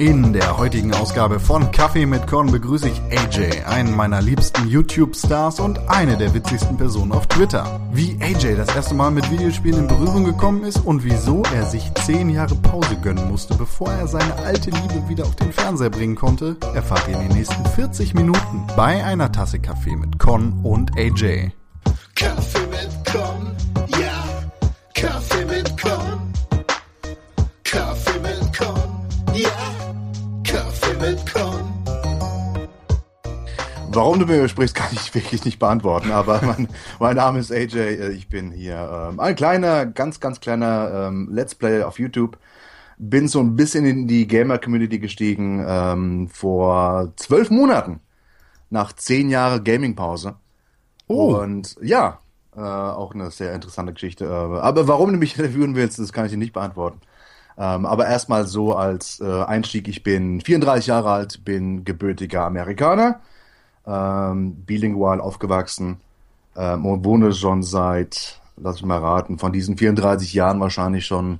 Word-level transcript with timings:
In 0.00 0.32
der 0.32 0.56
heutigen 0.56 0.94
Ausgabe 0.94 1.40
von 1.40 1.72
Kaffee 1.72 2.06
mit 2.06 2.28
Korn 2.28 2.52
begrüße 2.52 2.88
ich 2.88 3.02
AJ, 3.10 3.64
einen 3.64 3.96
meiner 3.96 4.22
liebsten 4.22 4.68
YouTube-Stars 4.68 5.58
und 5.58 5.76
eine 5.88 6.16
der 6.16 6.32
witzigsten 6.34 6.76
Personen 6.76 7.10
auf 7.10 7.26
Twitter. 7.26 7.80
Wie 7.92 8.16
AJ 8.20 8.54
das 8.54 8.72
erste 8.76 8.94
Mal 8.94 9.10
mit 9.10 9.28
Videospielen 9.28 9.80
in 9.80 9.86
Berührung 9.88 10.22
gekommen 10.22 10.62
ist 10.62 10.86
und 10.86 11.02
wieso 11.02 11.42
er 11.52 11.66
sich 11.66 11.92
10 11.94 12.30
Jahre 12.30 12.54
Pause 12.54 12.96
gönnen 13.02 13.28
musste, 13.28 13.56
bevor 13.56 13.90
er 13.90 14.06
seine 14.06 14.36
alte 14.36 14.70
Liebe 14.70 15.08
wieder 15.08 15.24
auf 15.24 15.34
den 15.34 15.52
Fernseher 15.52 15.90
bringen 15.90 16.14
konnte, 16.14 16.56
erfahrt 16.76 17.08
ihr 17.08 17.14
in 17.14 17.30
den 17.30 17.36
nächsten 17.36 17.66
40 17.66 18.14
Minuten 18.14 18.68
bei 18.76 19.04
einer 19.04 19.32
Tasse 19.32 19.58
Kaffee 19.58 19.96
mit 19.96 20.20
Con 20.20 20.60
und 20.62 20.96
AJ. 20.96 21.50
Warum 33.98 34.20
du 34.20 34.26
mir 34.26 34.48
sprichst, 34.48 34.76
kann 34.76 34.90
ich 34.92 35.12
wirklich 35.12 35.44
nicht 35.44 35.58
beantworten, 35.58 36.12
aber 36.12 36.40
mein, 36.44 36.68
mein 37.00 37.16
Name 37.16 37.40
ist 37.40 37.50
AJ, 37.50 37.76
äh, 37.78 38.10
ich 38.12 38.28
bin 38.28 38.52
hier 38.52 39.08
ähm, 39.10 39.18
ein 39.18 39.34
kleiner, 39.34 39.86
ganz, 39.86 40.20
ganz 40.20 40.38
kleiner 40.38 41.08
ähm, 41.08 41.28
Let's 41.32 41.56
Player 41.56 41.88
auf 41.88 41.98
YouTube. 41.98 42.38
Bin 42.98 43.26
so 43.26 43.40
ein 43.40 43.56
bisschen 43.56 43.84
in 43.84 44.06
die 44.06 44.28
Gamer-Community 44.28 45.00
gestiegen 45.00 45.64
ähm, 45.66 46.28
vor 46.28 47.12
zwölf 47.16 47.50
Monaten, 47.50 47.98
nach 48.70 48.92
zehn 48.92 49.30
Jahren 49.30 49.64
Gaming-Pause. 49.64 50.36
Oh. 51.08 51.34
Und 51.34 51.74
ja, 51.82 52.20
äh, 52.56 52.60
auch 52.60 53.14
eine 53.14 53.32
sehr 53.32 53.52
interessante 53.52 53.94
Geschichte. 53.94 54.26
äh, 54.26 54.60
Aber 54.60 54.86
warum 54.86 55.10
du 55.10 55.18
mich 55.18 55.36
interviewen 55.36 55.74
willst, 55.74 55.98
das 55.98 56.12
kann 56.12 56.24
ich 56.24 56.30
dir 56.30 56.38
nicht 56.38 56.52
beantworten. 56.52 57.00
Ähm, 57.56 57.84
aber 57.84 58.06
erstmal 58.06 58.46
so 58.46 58.76
als 58.76 59.18
äh, 59.18 59.42
Einstieg, 59.42 59.88
ich 59.88 60.04
bin 60.04 60.40
34 60.40 60.86
Jahre 60.86 61.10
alt, 61.10 61.44
bin 61.44 61.84
gebürtiger 61.84 62.44
Amerikaner, 62.44 63.22
ähm, 63.88 64.54
bilingual 64.66 65.20
aufgewachsen 65.20 65.98
ähm, 66.56 66.84
und 66.84 67.04
wohne 67.04 67.32
schon 67.32 67.62
seit, 67.62 68.40
lass 68.56 68.76
ich 68.76 68.84
mal 68.84 68.98
raten, 68.98 69.38
von 69.38 69.52
diesen 69.52 69.78
34 69.78 70.34
Jahren 70.34 70.60
wahrscheinlich 70.60 71.06
schon 71.06 71.38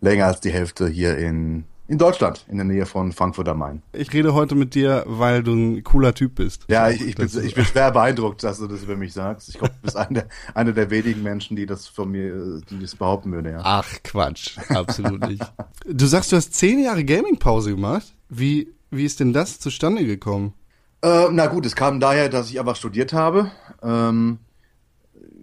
länger 0.00 0.26
als 0.26 0.40
die 0.40 0.50
Hälfte 0.50 0.88
hier 0.88 1.16
in, 1.16 1.64
in 1.88 1.98
Deutschland, 1.98 2.44
in 2.48 2.56
der 2.56 2.66
Nähe 2.66 2.86
von 2.86 3.12
Frankfurt 3.12 3.48
am 3.48 3.58
Main. 3.58 3.82
Ich 3.92 4.12
rede 4.12 4.34
heute 4.34 4.54
mit 4.54 4.74
dir, 4.74 5.04
weil 5.06 5.42
du 5.42 5.54
ein 5.54 5.84
cooler 5.84 6.14
Typ 6.14 6.34
bist. 6.36 6.64
Ja, 6.68 6.90
ich, 6.90 7.00
ich, 7.00 7.14
bin, 7.14 7.28
ich 7.44 7.54
bin 7.54 7.64
schwer 7.64 7.90
beeindruckt, 7.90 8.42
dass 8.42 8.58
du 8.58 8.66
das 8.66 8.82
über 8.82 8.96
mich 8.96 9.12
sagst. 9.12 9.48
Ich 9.48 9.58
glaube, 9.58 9.74
du 9.74 9.82
bist 9.82 9.96
einer 9.96 10.20
der, 10.20 10.28
einer 10.54 10.72
der 10.72 10.90
wenigen 10.90 11.22
Menschen, 11.22 11.56
die 11.56 11.66
das 11.66 11.88
von 11.88 12.10
mir, 12.10 12.60
die 12.70 12.78
das 12.78 12.94
behaupten 12.94 13.32
würde, 13.32 13.52
ja. 13.52 13.60
Ach, 13.62 13.88
Quatsch. 14.04 14.58
Absolut 14.68 15.26
nicht. 15.26 15.42
Du 15.92 16.06
sagst, 16.06 16.30
du 16.30 16.36
hast 16.36 16.54
zehn 16.54 16.78
Jahre 16.84 17.04
Gaming-Pause 17.04 17.74
gemacht. 17.74 18.14
Wie, 18.28 18.68
wie 18.90 19.04
ist 19.04 19.18
denn 19.18 19.32
das 19.32 19.58
zustande 19.58 20.04
gekommen? 20.04 20.52
Äh, 21.02 21.28
na 21.30 21.46
gut, 21.46 21.64
es 21.64 21.76
kam 21.76 21.98
daher, 22.00 22.28
dass 22.28 22.50
ich 22.50 22.60
einfach 22.60 22.76
studiert 22.76 23.12
habe. 23.12 23.50
Ähm, 23.82 24.38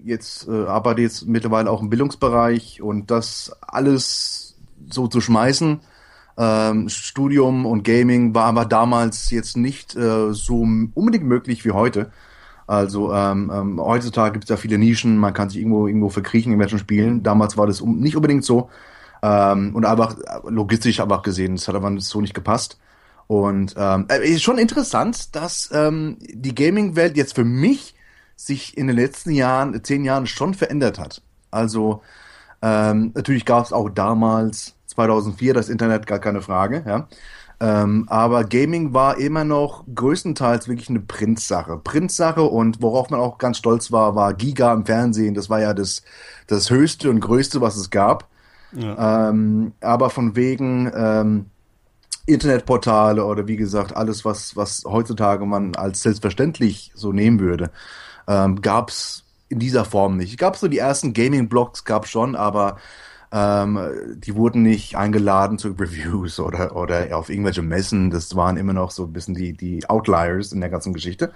jetzt 0.03 0.47
äh, 0.47 0.65
arbeite 0.65 1.01
jetzt 1.01 1.27
mittlerweile 1.27 1.71
auch 1.71 1.81
im 1.81 1.89
Bildungsbereich 1.89 2.81
und 2.81 3.09
das 3.09 3.51
alles 3.61 4.55
so 4.89 5.07
zu 5.07 5.19
schmeißen. 5.19 5.79
Ähm, 6.37 6.89
Studium 6.89 7.65
und 7.65 7.83
Gaming 7.83 8.35
war 8.35 8.45
aber 8.45 8.65
damals 8.65 9.31
jetzt 9.31 9.57
nicht 9.57 9.95
äh, 9.95 10.31
so 10.33 10.61
unbedingt 10.61 11.25
möglich 11.25 11.65
wie 11.65 11.71
heute. 11.71 12.11
Also 12.67 13.13
ähm, 13.13 13.49
ähm, 13.53 13.81
heutzutage 13.81 14.33
gibt 14.33 14.43
es 14.43 14.49
ja 14.49 14.57
viele 14.57 14.77
Nischen, 14.77 15.17
man 15.17 15.33
kann 15.33 15.49
sich 15.49 15.59
irgendwo 15.59 15.87
irgendwo 15.87 16.09
verkriechen 16.09 16.53
in 16.53 16.59
welchen 16.59 16.79
Spielen. 16.79 17.23
Damals 17.23 17.57
war 17.57 17.65
das 17.65 17.81
um, 17.81 17.99
nicht 17.99 18.15
unbedingt 18.15 18.43
so. 18.43 18.69
Ähm, 19.23 19.73
und 19.73 19.85
einfach 19.85 20.17
äh, 20.19 20.49
logistisch 20.49 20.99
einfach 20.99 21.23
gesehen, 21.23 21.55
das 21.55 21.67
hat 21.67 21.75
aber 21.75 21.99
so 21.99 22.21
nicht 22.21 22.35
gepasst. 22.35 22.77
Und 23.27 23.75
ähm, 23.77 24.05
äh, 24.09 24.25
ist 24.25 24.43
schon 24.43 24.57
interessant, 24.57 25.35
dass 25.35 25.69
ähm, 25.73 26.17
die 26.21 26.55
Gaming-Welt 26.55 27.17
jetzt 27.17 27.35
für 27.35 27.43
mich 27.43 27.93
sich 28.37 28.77
in 28.77 28.87
den 28.87 28.95
letzten 28.95 29.31
Jahren, 29.31 29.83
zehn 29.83 30.05
Jahren 30.05 30.27
schon 30.27 30.53
verändert 30.53 30.97
hat. 30.97 31.21
Also 31.51 32.01
ähm, 32.61 33.11
natürlich 33.15 33.45
gab 33.45 33.65
es 33.65 33.73
auch 33.73 33.89
damals 33.89 34.75
2004 34.87 35.53
das 35.53 35.69
Internet, 35.69 36.07
gar 36.07 36.19
keine 36.19 36.41
Frage, 36.41 36.83
ja. 36.87 37.07
Ähm, 37.59 38.05
aber 38.07 38.43
Gaming 38.43 38.93
war 38.93 39.17
immer 39.17 39.43
noch 39.43 39.83
größtenteils 39.93 40.67
wirklich 40.67 40.89
eine 40.89 40.99
Printsache. 40.99 41.77
Printsache 41.77 42.43
und 42.43 42.83
worauf 42.83 43.09
man 43.09 43.19
auch 43.19 43.39
ganz 43.39 43.57
stolz 43.57 43.91
war, 43.91 44.15
war 44.15 44.35
Giga 44.35 44.71
im 44.73 44.85
Fernsehen. 44.85 45.33
Das 45.33 45.49
war 45.49 45.59
ja 45.59 45.73
das, 45.73 46.03
das 46.45 46.69
Höchste 46.69 47.09
und 47.09 47.19
Größte, 47.19 47.59
was 47.59 47.75
es 47.75 47.89
gab. 47.89 48.27
Ähm, 48.75 49.71
aber 49.81 50.09
von 50.11 50.35
wegen 50.35 50.91
ähm, 50.93 51.45
Internetportale 52.27 53.25
oder 53.25 53.47
wie 53.47 53.55
gesagt 53.55 53.95
alles, 53.95 54.25
was, 54.25 54.55
was 54.55 54.83
heutzutage 54.85 55.45
man 55.45 55.75
als 55.75 56.01
selbstverständlich 56.03 56.91
so 56.93 57.11
nehmen 57.11 57.39
würde, 57.39 57.71
ähm, 58.27 58.61
gab 58.61 58.89
es 58.89 59.23
in 59.49 59.59
dieser 59.59 59.85
Form 59.85 60.17
nicht. 60.17 60.37
Gab 60.37 60.57
so 60.57 60.67
die 60.67 60.77
ersten 60.77 61.13
Gaming-Blogs, 61.13 61.85
gab 61.85 62.05
schon, 62.05 62.35
aber 62.35 62.77
ähm, 63.31 63.79
die 64.15 64.35
wurden 64.35 64.61
nicht 64.61 64.97
eingeladen 64.97 65.57
zu 65.57 65.69
Reviews 65.79 66.39
oder, 66.39 66.75
oder 66.75 67.17
auf 67.17 67.29
irgendwelche 67.29 67.61
Messen. 67.61 68.11
Das 68.11 68.35
waren 68.35 68.57
immer 68.57 68.73
noch 68.73 68.91
so 68.91 69.05
ein 69.05 69.13
bisschen 69.13 69.33
die, 69.33 69.53
die 69.53 69.89
Outliers 69.89 70.51
in 70.51 70.59
der 70.59 70.69
ganzen 70.69 70.93
Geschichte. 70.93 71.31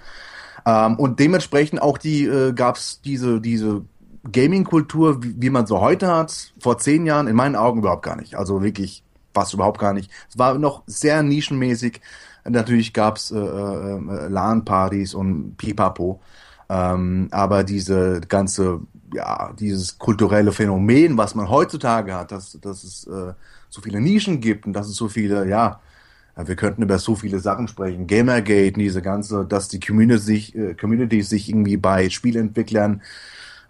Ähm, 0.66 0.96
und 0.96 1.18
dementsprechend 1.20 1.80
auch 1.80 1.96
die 1.96 2.26
äh, 2.26 2.52
gab 2.52 2.76
es 2.76 3.00
diese, 3.00 3.40
diese 3.40 3.82
Gaming-Kultur, 4.30 5.22
wie, 5.22 5.34
wie 5.38 5.50
man 5.50 5.66
so 5.66 5.80
heute 5.80 6.08
hat, 6.08 6.52
vor 6.60 6.76
zehn 6.76 7.06
Jahren 7.06 7.28
in 7.28 7.34
meinen 7.34 7.56
Augen 7.56 7.80
überhaupt 7.80 8.04
gar 8.04 8.16
nicht. 8.16 8.36
Also 8.36 8.62
wirklich 8.62 9.02
fast 9.34 9.54
überhaupt 9.54 9.78
gar 9.78 9.92
nicht. 9.92 10.10
Es 10.28 10.38
war 10.38 10.58
noch 10.58 10.82
sehr 10.86 11.22
nischenmäßig. 11.22 12.00
Natürlich 12.44 12.92
gab 12.92 13.16
es 13.16 13.30
äh, 13.30 13.38
äh, 13.38 14.28
LAN-Partys 14.28 15.14
und 15.14 15.56
Pipapo. 15.56 16.20
Ähm, 16.68 17.28
aber 17.30 17.64
diese 17.64 18.20
ganze, 18.22 18.80
ja, 19.12 19.52
dieses 19.58 19.98
kulturelle 19.98 20.52
Phänomen, 20.52 21.18
was 21.18 21.34
man 21.34 21.48
heutzutage 21.48 22.14
hat, 22.14 22.32
dass, 22.32 22.58
dass 22.60 22.82
es 22.82 23.06
äh, 23.06 23.34
so 23.68 23.80
viele 23.80 24.00
Nischen 24.00 24.40
gibt 24.40 24.66
und 24.66 24.72
dass 24.72 24.88
es 24.88 24.96
so 24.96 25.08
viele, 25.08 25.46
ja, 25.48 25.80
ja, 26.36 26.48
wir 26.48 26.56
könnten 26.56 26.82
über 26.82 26.98
so 26.98 27.14
viele 27.14 27.40
Sachen 27.40 27.68
sprechen. 27.68 28.06
Gamergate, 28.06 28.72
diese 28.72 29.02
ganze, 29.02 29.44
dass 29.44 29.68
die 29.68 29.80
Community 29.80 30.22
sich, 30.22 30.54
äh, 30.56 30.74
Community 30.74 31.22
sich 31.22 31.48
irgendwie 31.48 31.76
bei 31.76 32.08
Spielentwicklern 32.08 33.02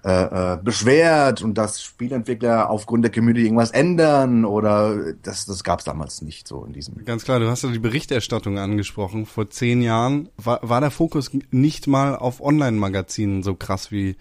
äh, 0.04 0.54
äh, 0.54 0.58
beschwert 0.62 1.42
und 1.42 1.54
dass 1.54 1.80
Spielentwickler 1.80 2.70
aufgrund 2.70 3.04
der 3.04 3.12
Community 3.12 3.44
irgendwas 3.44 3.70
ändern 3.70 4.44
oder 4.44 5.12
das, 5.22 5.46
das 5.46 5.62
gab 5.62 5.78
es 5.78 5.84
damals 5.84 6.22
nicht 6.22 6.48
so 6.48 6.64
in 6.64 6.72
diesem. 6.72 7.04
Ganz 7.04 7.24
klar, 7.24 7.38
du 7.38 7.48
hast 7.48 7.62
ja 7.62 7.70
die 7.70 7.78
Berichterstattung 7.78 8.58
angesprochen. 8.58 9.26
Vor 9.26 9.50
zehn 9.50 9.80
Jahren 9.80 10.28
war, 10.36 10.58
war 10.62 10.80
der 10.80 10.90
Fokus 10.90 11.30
nicht 11.52 11.86
mal 11.86 12.16
auf 12.16 12.40
Online-Magazinen 12.40 13.44
so 13.44 13.54
krass 13.54 13.92
wie 13.92 14.16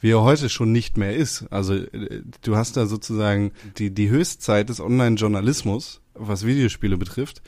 wie 0.00 0.12
er 0.12 0.22
heute 0.22 0.48
schon 0.48 0.72
nicht 0.72 0.96
mehr 0.96 1.14
ist. 1.14 1.44
Also 1.50 1.74
äh, 1.74 2.22
du 2.42 2.56
hast 2.56 2.76
da 2.76 2.86
sozusagen 2.86 3.52
die, 3.76 3.92
die 3.92 4.08
Höchstzeit 4.08 4.68
des 4.68 4.80
Online-Journalismus, 4.80 6.00
was 6.14 6.46
Videospiele 6.46 6.96
betrifft, 6.96 7.42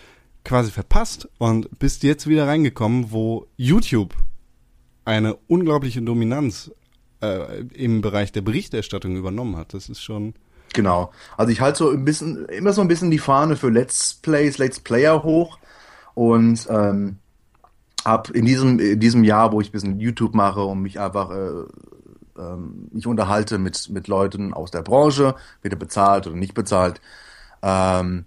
quasi 0.44 0.70
verpasst 0.70 1.28
und 1.38 1.78
bist 1.78 2.02
jetzt 2.02 2.26
wieder 2.26 2.46
reingekommen, 2.46 3.10
wo 3.10 3.46
YouTube 3.56 4.14
eine 5.04 5.36
unglaubliche 5.48 6.02
Dominanz 6.02 6.70
äh, 7.22 7.60
im 7.75 8.00
Bereich 8.00 8.32
der 8.32 8.42
Berichterstattung 8.42 9.16
übernommen 9.16 9.56
hat. 9.56 9.75
Das 9.75 9.88
ist 9.88 10.03
schon 10.03 10.34
Genau. 10.72 11.10
Also 11.36 11.53
ich 11.53 11.60
halte 11.60 11.78
so 11.78 11.91
ein 11.91 12.04
bisschen, 12.04 12.44
immer 12.47 12.72
so 12.72 12.81
ein 12.81 12.88
bisschen 12.88 13.10
die 13.10 13.19
Fahne 13.19 13.56
für 13.56 13.70
Let's 13.70 14.14
Plays, 14.14 14.58
Let's 14.58 14.78
Player 14.78 15.22
hoch 15.22 15.58
und 16.14 16.66
ähm, 16.70 17.19
hab 18.04 18.31
in 18.31 18.44
diesem, 18.44 18.78
in 18.78 19.00
diesem 19.00 19.25
Jahr, 19.25 19.53
wo 19.53 19.60
ich 19.60 19.69
ein 19.69 19.72
bisschen 19.72 20.00
YouTube 20.00 20.34
mache 20.34 20.62
und 20.62 20.81
mich 20.81 21.00
einfach 21.00 21.31
äh, 21.31 21.64
ähm, 22.38 22.88
mich 22.92 23.06
unterhalte 23.06 23.58
mit, 23.58 23.91
mit 23.91 24.08
Leuten 24.08 24.54
aus 24.54 24.70
der 24.70 24.82
Branche, 24.82 25.34
weder 25.62 25.76
bezahlt 25.76 26.26
oder 26.26 26.37
nicht 26.37 26.55
bezahlt, 26.55 27.00
ähm, 27.62 28.25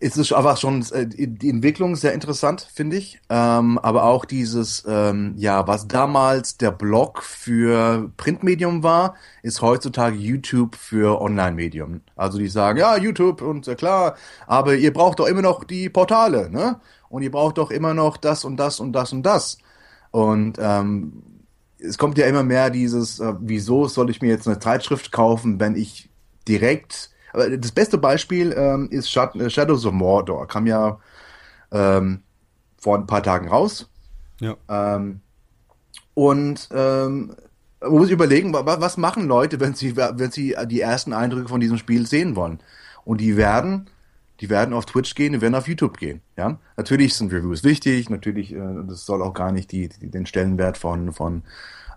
ist 0.00 0.16
es 0.16 0.32
einfach 0.32 0.56
schon 0.56 0.84
äh, 0.92 1.06
die 1.06 1.26
die 1.28 1.50
Entwicklung 1.50 1.96
sehr 1.96 2.12
interessant, 2.12 2.68
finde 2.74 2.96
ich. 2.96 3.20
Ähm, 3.30 3.78
aber 3.78 4.04
auch 4.04 4.24
dieses, 4.24 4.84
ähm, 4.86 5.34
ja, 5.36 5.66
was 5.66 5.88
damals 5.88 6.56
der 6.56 6.72
Blog 6.72 7.22
für 7.22 8.10
Printmedium 8.16 8.82
war, 8.82 9.14
ist 9.42 9.62
heutzutage 9.62 10.16
YouTube 10.16 10.76
für 10.76 11.20
Online-Medium. 11.20 12.00
Also 12.16 12.38
die 12.38 12.48
sagen, 12.48 12.78
ja, 12.78 12.96
YouTube 12.96 13.40
und 13.42 13.68
äh, 13.68 13.74
klar, 13.76 14.16
aber 14.46 14.74
ihr 14.74 14.92
braucht 14.92 15.20
doch 15.20 15.26
immer 15.26 15.42
noch 15.42 15.64
die 15.64 15.88
Portale, 15.88 16.50
ne? 16.50 16.80
Und 17.08 17.22
ihr 17.22 17.30
braucht 17.30 17.58
doch 17.58 17.70
immer 17.70 17.94
noch 17.94 18.16
das 18.16 18.44
und 18.44 18.56
das 18.56 18.80
und 18.80 18.92
das 18.92 19.12
und 19.12 19.22
das. 19.22 19.58
Und 20.10 20.58
ähm, 20.60 21.22
es 21.78 21.98
kommt 21.98 22.18
ja 22.18 22.26
immer 22.26 22.42
mehr 22.42 22.70
dieses, 22.70 23.20
äh, 23.20 23.34
wieso 23.40 23.86
soll 23.88 24.10
ich 24.10 24.20
mir 24.22 24.28
jetzt 24.28 24.48
eine 24.48 24.58
Zeitschrift 24.58 25.12
kaufen, 25.12 25.60
wenn 25.60 25.76
ich 25.76 26.08
direkt, 26.48 27.10
aber 27.34 27.56
das 27.58 27.72
beste 27.72 27.98
Beispiel 27.98 28.54
ähm, 28.56 28.88
ist 28.90 29.10
Shad- 29.10 29.34
äh, 29.36 29.50
Shadows 29.50 29.84
of 29.84 29.92
Mordor, 29.92 30.46
kam 30.48 30.66
ja 30.66 30.98
ähm, 31.72 32.22
vor 32.78 32.96
ein 32.96 33.06
paar 33.06 33.22
Tagen 33.22 33.48
raus. 33.48 33.90
ja. 34.40 34.56
Ähm, 34.68 35.20
und 36.14 36.68
ähm, 36.72 37.34
man 37.80 37.90
muss 37.92 38.04
sich 38.04 38.12
überlegen, 38.12 38.52
wa- 38.54 38.64
wa- 38.64 38.80
was 38.80 38.96
machen 38.96 39.26
Leute, 39.26 39.60
wenn 39.60 39.74
sie, 39.74 39.96
wenn 39.96 40.30
sie 40.30 40.54
die 40.66 40.80
ersten 40.80 41.12
Eindrücke 41.12 41.48
von 41.48 41.60
diesem 41.60 41.76
Spiel 41.76 42.06
sehen 42.06 42.36
wollen? 42.36 42.60
Und 43.04 43.20
die 43.20 43.36
werden 43.36 43.90
die 44.40 44.50
werden 44.50 44.74
auf 44.74 44.84
Twitch 44.84 45.14
gehen, 45.14 45.32
die 45.32 45.40
werden 45.40 45.54
auf 45.54 45.68
YouTube 45.68 45.96
gehen. 45.96 46.20
Ja, 46.36 46.58
natürlich 46.76 47.14
sind 47.14 47.32
Reviews 47.32 47.62
wichtig, 47.62 48.10
natürlich, 48.10 48.52
äh, 48.52 48.58
das 48.88 49.06
soll 49.06 49.22
auch 49.22 49.32
gar 49.32 49.52
nicht 49.52 49.70
die, 49.70 49.88
die 49.88 50.10
den 50.10 50.26
Stellenwert 50.26 50.76
von 50.76 51.12
von 51.12 51.42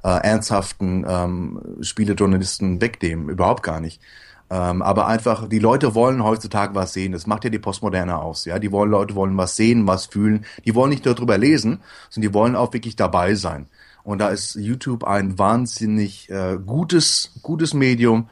äh, 0.03 0.09
ernsthaften 0.23 1.03
ähm, 1.07 1.59
Spielejournalisten 1.81 2.79
wegnehmen, 2.79 3.29
überhaupt 3.29 3.63
gar 3.63 3.79
nicht. 3.79 4.01
Ähm, 4.49 4.81
aber 4.81 5.07
einfach, 5.07 5.47
die 5.49 5.59
Leute 5.59 5.93
wollen 5.93 6.23
heutzutage 6.23 6.73
was 6.73 6.93
sehen. 6.93 7.11
Das 7.11 7.27
macht 7.27 7.43
ja 7.43 7.49
die 7.49 7.59
Postmoderne 7.59 8.17
aus. 8.17 8.45
Ja, 8.45 8.59
die 8.59 8.71
wollen 8.71 8.91
Leute 8.91 9.15
wollen 9.15 9.35
was 9.37 9.55
sehen, 9.55 9.87
was 9.87 10.05
fühlen. 10.05 10.45
Die 10.65 10.73
wollen 10.73 10.89
nicht 10.89 11.05
nur 11.05 11.15
drüber 11.15 11.37
lesen, 11.37 11.81
sondern 12.09 12.31
die 12.31 12.33
wollen 12.33 12.55
auch 12.55 12.73
wirklich 12.73 12.95
dabei 12.95 13.35
sein. 13.35 13.67
Und 14.03 14.19
da 14.19 14.29
ist 14.29 14.55
YouTube 14.55 15.03
ein 15.03 15.37
wahnsinnig 15.37 16.29
äh, 16.29 16.57
gutes 16.65 17.33
gutes 17.41 17.73
Medium. 17.73 18.29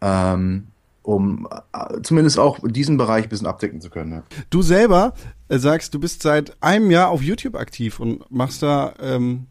Ähm, 0.00 0.68
um 1.04 1.46
äh, 1.72 2.00
zumindest 2.02 2.38
auch 2.38 2.58
diesen 2.64 2.96
Bereich 2.96 3.24
ein 3.24 3.28
bisschen 3.28 3.46
abdecken 3.46 3.80
zu 3.80 3.90
können. 3.90 4.12
Ja. 4.12 4.22
Du 4.48 4.62
selber 4.62 5.12
äh, 5.48 5.58
sagst, 5.58 5.92
du 5.94 6.00
bist 6.00 6.22
seit 6.22 6.60
einem 6.62 6.90
Jahr 6.90 7.10
auf 7.10 7.22
YouTube 7.22 7.56
aktiv 7.56 8.00
und 8.00 8.28
machst 8.30 8.62
da 8.62 8.94
ähm, 9.00 9.46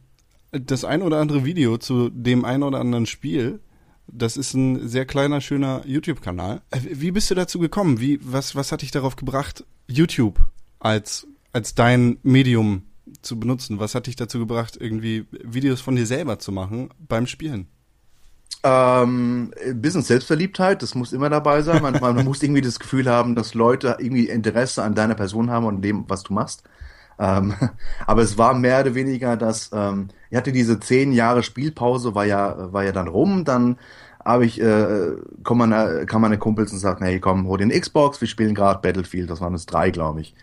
das 0.52 0.84
ein 0.84 1.04
oder 1.04 1.20
andere 1.20 1.46
Video 1.46 1.78
zu 1.78 2.10
dem 2.10 2.44
ein 2.44 2.64
oder 2.64 2.80
anderen 2.80 3.06
Spiel. 3.06 3.60
Das 4.08 4.38
ist 4.38 4.54
ein 4.54 4.88
sehr 4.88 5.06
kleiner, 5.06 5.42
schöner 5.42 5.82
YouTube-Kanal. 5.86 6.62
Äh, 6.72 6.80
wie 6.84 7.12
bist 7.12 7.32
du 7.32 7.36
dazu 7.36 7.60
gekommen? 7.60 8.00
Wie, 8.00 8.20
was, 8.22 8.56
was 8.56 8.72
hat 8.72 8.82
dich 8.82 8.92
darauf 8.92 9.16
gebracht, 9.16 9.66
YouTube 9.88 10.40
als, 10.80 11.28
als 11.52 11.76
dein 11.76 12.18
Medium 12.24 12.84
zu 13.22 13.40
benutzen? 13.40 13.80
Was 13.80 13.96
hat 13.96 14.08
dich 14.08 14.16
dazu 14.16 14.40
gebracht, 14.40 14.78
irgendwie 14.80 15.26
Videos 15.32 15.82
von 15.82 15.96
dir 15.96 16.06
selber 16.06 16.40
zu 16.40 16.52
machen 16.52 16.90
beim 17.00 17.28
Spielen? 17.28 17.68
Ähm, 18.66 19.52
bisschen 19.76 20.04
Selbstverliebtheit, 20.04 20.82
das 20.82 20.96
muss 20.96 21.12
immer 21.12 21.30
dabei 21.30 21.62
sein. 21.62 21.82
Man, 21.82 22.00
man 22.00 22.16
muss 22.26 22.42
irgendwie 22.42 22.62
das 22.62 22.80
Gefühl 22.80 23.10
haben, 23.10 23.36
dass 23.36 23.54
Leute 23.54 23.98
irgendwie 24.00 24.30
Interesse 24.30 24.84
an 24.84 24.96
deiner 24.96 25.16
Person 25.16 25.50
haben 25.50 25.66
und 25.66 25.82
dem, 25.82 26.06
was 26.08 26.24
du 26.24 26.34
machst. 26.34 26.64
Ähm, 27.20 27.54
aber 28.08 28.22
es 28.22 28.38
war 28.38 28.54
mehr 28.54 28.82
oder 28.82 28.96
weniger, 28.96 29.38
dass 29.38 29.72
ähm, 29.74 30.10
ich 30.30 30.38
hatte 30.38 30.52
diese 30.52 30.80
zehn 30.80 31.12
Jahre 31.12 31.44
Spielpause, 31.44 32.16
war 32.16 32.26
ja, 32.26 32.72
war 32.74 32.84
ja 32.84 32.92
dann 32.92 33.08
rum, 33.08 33.46
dann 33.46 33.78
habe 34.24 34.46
ich, 34.46 34.62
äh, 34.62 35.12
kann 35.44 35.58
man, 35.58 36.06
kann 36.06 36.22
meine 36.22 36.38
Kumpels 36.38 36.72
und 36.72 36.80
sagt, 36.80 37.02
hey, 37.02 37.20
komm, 37.20 37.48
hol 37.48 37.58
den 37.58 37.70
Xbox, 37.70 38.22
wir 38.22 38.28
spielen 38.28 38.56
gerade 38.56 38.80
Battlefield, 38.80 39.30
das 39.30 39.42
waren 39.42 39.54
es 39.54 39.66
drei, 39.66 39.92
glaube 39.92 40.22
ich, 40.22 40.34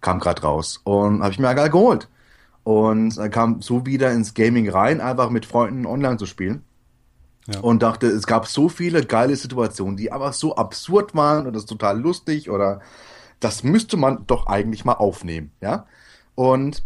kam 0.00 0.20
gerade 0.20 0.42
raus 0.42 0.80
und 0.84 1.22
habe 1.22 1.32
ich 1.32 1.38
mir 1.38 1.50
egal 1.50 1.70
geholt 1.70 2.08
und 2.62 3.16
dann 3.16 3.30
kam 3.30 3.62
so 3.62 3.84
wieder 3.84 4.12
ins 4.12 4.34
Gaming 4.34 4.70
rein, 4.70 5.00
einfach 5.00 5.30
mit 5.30 5.44
Freunden 5.44 5.86
online 5.86 6.18
zu 6.18 6.26
spielen 6.26 6.62
ja. 7.48 7.60
Und 7.60 7.82
dachte, 7.82 8.08
es 8.08 8.26
gab 8.26 8.46
so 8.46 8.68
viele 8.68 9.04
geile 9.04 9.36
Situationen, 9.36 9.96
die 9.96 10.10
aber 10.10 10.32
so 10.32 10.56
absurd 10.56 11.14
waren 11.14 11.46
und 11.46 11.54
das 11.54 11.66
total 11.66 12.00
lustig 12.00 12.50
oder 12.50 12.80
das 13.38 13.62
müsste 13.62 13.96
man 13.96 14.26
doch 14.26 14.46
eigentlich 14.46 14.84
mal 14.84 14.94
aufnehmen, 14.94 15.52
ja. 15.60 15.86
Und 16.36 16.84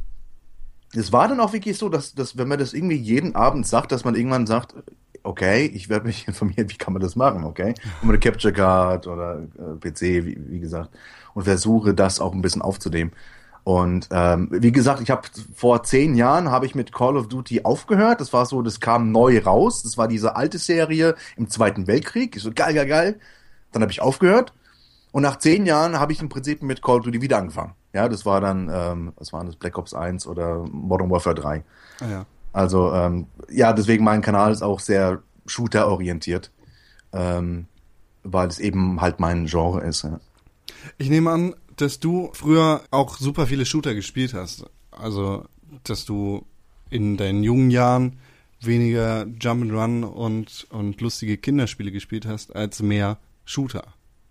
es 0.95 1.13
war 1.13 1.29
dann 1.29 1.41
auch 1.41 1.53
wirklich 1.53 1.77
so, 1.77 1.91
dass, 1.91 2.15
dass 2.15 2.39
wenn 2.39 2.49
man 2.49 2.59
das 2.59 2.73
irgendwie 2.73 2.97
jeden 2.97 3.35
Abend 3.35 3.67
sagt, 3.67 3.93
dass 3.93 4.05
man 4.05 4.15
irgendwann 4.15 4.47
sagt, 4.47 4.75
okay, 5.23 5.67
ich 5.67 5.91
werde 5.91 6.07
mich 6.07 6.27
informieren, 6.29 6.71
wie 6.71 6.79
kann 6.79 6.95
man 6.95 7.03
das 7.03 7.17
machen, 7.17 7.45
okay? 7.45 7.75
Und 8.01 8.09
eine 8.09 8.19
Capture 8.19 8.55
Card 8.55 9.07
oder 9.07 9.43
äh, 9.59 9.91
PC, 9.91 10.25
wie, 10.25 10.39
wie 10.49 10.61
gesagt, 10.61 10.91
und 11.35 11.45
versuche 11.45 11.93
das 11.93 12.21
auch 12.21 12.33
ein 12.33 12.41
bisschen 12.41 12.63
aufzunehmen. 12.63 13.13
Und 13.63 14.09
ähm, 14.11 14.49
wie 14.51 14.73
gesagt, 14.73 15.03
ich 15.03 15.11
habe 15.11 15.23
vor 15.55 15.83
zehn 15.83 16.15
Jahren 16.15 16.51
habe 16.51 16.65
ich 16.65 16.75
mit 16.75 16.93
Call 16.93 17.17
of 17.17 17.29
Duty 17.29 17.63
aufgehört. 17.65 18.21
Das 18.21 18.33
war 18.33 18.47
so, 18.47 18.63
das 18.63 18.81
kam 18.81 19.13
neu 19.13 19.39
raus. 19.39 19.83
Das 19.83 19.99
war 19.99 20.09
diese 20.09 20.35
alte 20.35 20.59
Serie 20.59 21.15
im 21.37 21.49
Zweiten 21.51 21.87
Weltkrieg. 21.87 22.35
Ich 22.37 22.43
so 22.43 22.53
geil, 22.55 22.73
geil, 22.73 22.87
geil. 22.87 23.21
Dann 23.71 23.83
habe 23.83 23.93
ich 23.93 24.01
aufgehört. 24.01 24.55
Und 25.13 25.23
nach 25.23 25.37
zehn 25.37 25.67
Jahren 25.67 26.01
habe 26.01 26.13
ich 26.13 26.23
im 26.23 26.31
Prinzip 26.31 26.63
mit 26.63 26.83
Call 26.83 26.99
of 26.99 27.05
Duty 27.05 27.21
wieder 27.21 27.37
angefangen. 27.39 27.75
Ja, 27.93 28.09
das 28.09 28.25
war 28.25 28.41
dann, 28.41 28.71
ähm, 28.73 29.13
was 29.17 29.33
waren 29.33 29.47
das, 29.47 29.57
Black 29.57 29.77
Ops 29.77 29.95
1 29.95 30.27
oder 30.27 30.65
Modern 30.71 31.11
Warfare 31.11 31.35
3. 31.35 31.65
Ah, 32.01 32.09
ja. 32.09 32.27
Also, 32.53 32.93
ähm, 32.93 33.27
ja, 33.51 33.73
deswegen 33.73 34.05
mein 34.05 34.23
Kanal 34.23 34.53
ist 34.53 34.63
auch 34.63 34.81
sehr 34.81 35.23
shooter-orientiert, 35.47 36.51
ähm, 37.13 37.67
weil 38.23 38.49
es 38.49 38.59
eben 38.59 39.01
halt 39.01 39.21
mein 39.21 39.47
Genre 39.47 39.83
ist. 39.83 40.03
Ja. 40.05 40.21
Ich 40.99 41.11
nehme 41.11 41.31
an, 41.31 41.55
dass 41.77 42.01
du 42.01 42.31
früher 42.33 42.83
auch 42.91 43.19
super 43.19 43.47
viele 43.47 43.67
Shooter 43.67 43.95
gespielt 43.95 44.35
hast. 44.35 44.65
Also, 44.91 45.45
dass 45.85 46.05
du 46.05 46.45
in 46.91 47.17
deinen 47.17 47.43
jungen 47.43 47.71
Jahren 47.71 48.19
weniger 48.61 49.23
Jump'n'Run 49.23 50.05
und, 50.05 50.67
und 50.71 51.01
lustige 51.01 51.39
Kinderspiele 51.39 51.93
gespielt 51.93 52.27
hast, 52.27 52.55
als 52.55 52.83
mehr 52.83 53.19
Shooter. 53.45 53.85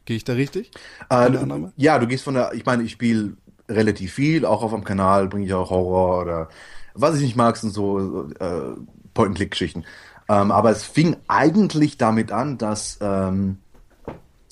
Gehe 0.05 0.17
ich 0.17 0.23
da 0.23 0.33
richtig? 0.33 0.71
Äh, 1.09 1.31
ja, 1.77 1.99
du 1.99 2.07
gehst 2.07 2.23
von 2.23 2.35
der, 2.35 2.53
ich 2.53 2.65
meine, 2.65 2.83
ich 2.83 2.91
spiele 2.91 3.37
relativ 3.69 4.13
viel, 4.13 4.45
auch 4.45 4.63
auf 4.63 4.71
dem 4.71 4.83
Kanal 4.83 5.27
bringe 5.27 5.45
ich 5.45 5.53
auch 5.53 5.69
Horror 5.69 6.21
oder 6.21 6.49
was 6.93 7.15
ich 7.15 7.21
nicht 7.21 7.35
mag, 7.35 7.55
sind 7.55 7.73
so 7.73 8.27
äh, 8.39 8.75
Point-and-Click-Geschichten. 9.13 9.85
Ähm, 10.27 10.51
aber 10.51 10.71
es 10.71 10.83
fing 10.83 11.15
eigentlich 11.27 11.97
damit 11.97 12.31
an, 12.31 12.57
dass 12.57 12.97
ähm, 13.01 13.57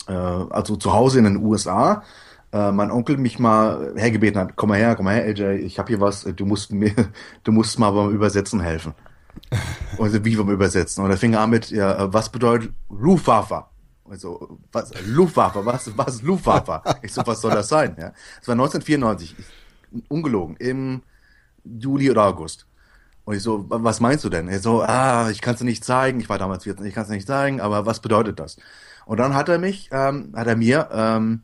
äh, 0.08 0.14
also 0.14 0.76
zu 0.76 0.94
Hause 0.94 1.20
in 1.20 1.26
den 1.26 1.38
USA 1.38 2.04
äh, 2.52 2.72
mein 2.72 2.92
Onkel 2.92 3.18
mich 3.18 3.40
mal 3.40 3.94
hergebeten 3.96 4.40
hat, 4.40 4.56
komm 4.56 4.70
mal 4.70 4.78
her, 4.80 4.96
komm 4.96 5.06
mal 5.06 5.16
her, 5.16 5.26
AJ, 5.26 5.58
ich 5.58 5.80
habe 5.80 5.90
hier 5.90 6.02
was, 6.02 6.24
du 6.24 6.46
musst 6.46 6.72
mir, 6.72 6.94
du 7.44 7.52
musst 7.52 7.78
mal 7.80 7.92
beim 7.92 8.12
Übersetzen 8.12 8.62
helfen. 8.62 8.94
Und 9.98 10.26
wie 10.26 10.36
beim 10.36 10.50
Übersetzen. 10.50 11.04
Und 11.04 11.12
er 11.12 11.18
fing 11.18 11.36
an 11.36 11.50
mit, 11.50 11.70
ja, 11.70 12.12
was 12.12 12.32
bedeutet 12.32 12.72
Luftwaffe? 12.90 13.66
Also, 14.10 14.60
was, 14.72 14.92
Luftwaffe, 15.06 15.66
was, 15.66 15.98
was 15.98 16.22
Luftwaffe? 16.22 16.82
Ich 17.02 17.14
so, 17.14 17.22
was 17.26 17.42
soll 17.42 17.52
das 17.52 17.70
sein? 17.70 17.96
Ja. 18.00 18.14
Das 18.40 18.48
war 18.48 18.54
1994, 18.54 19.36
ungelogen, 20.08 20.56
im 20.58 21.02
Juli 21.64 22.10
oder 22.10 22.24
August. 22.26 22.66
Und 23.26 23.36
ich 23.36 23.44
so, 23.44 23.66
was 23.68 24.00
meinst 24.00 24.24
du 24.24 24.30
denn? 24.30 24.48
Er 24.48 24.60
so, 24.60 24.82
ah, 24.82 25.30
ich 25.30 25.42
kann 25.42 25.56
es 25.56 25.62
nicht 25.62 25.84
zeigen, 25.84 26.20
ich 26.22 26.30
war 26.30 26.38
damals 26.38 26.64
14, 26.64 26.86
ich 26.86 26.94
kann 26.94 27.04
es 27.04 27.10
nicht 27.10 27.28
zeigen, 27.28 27.60
aber 27.60 27.86
was 27.86 28.00
bedeutet 28.00 28.40
das? 28.40 28.58
Und 29.06 29.18
dann 29.18 29.36
hat 29.36 29.50
er 29.50 29.58
mich, 29.58 29.90
ähm, 29.92 30.32
hat 30.36 30.48
er 30.48 30.56
mir 30.56 30.88
ähm, 30.92 31.42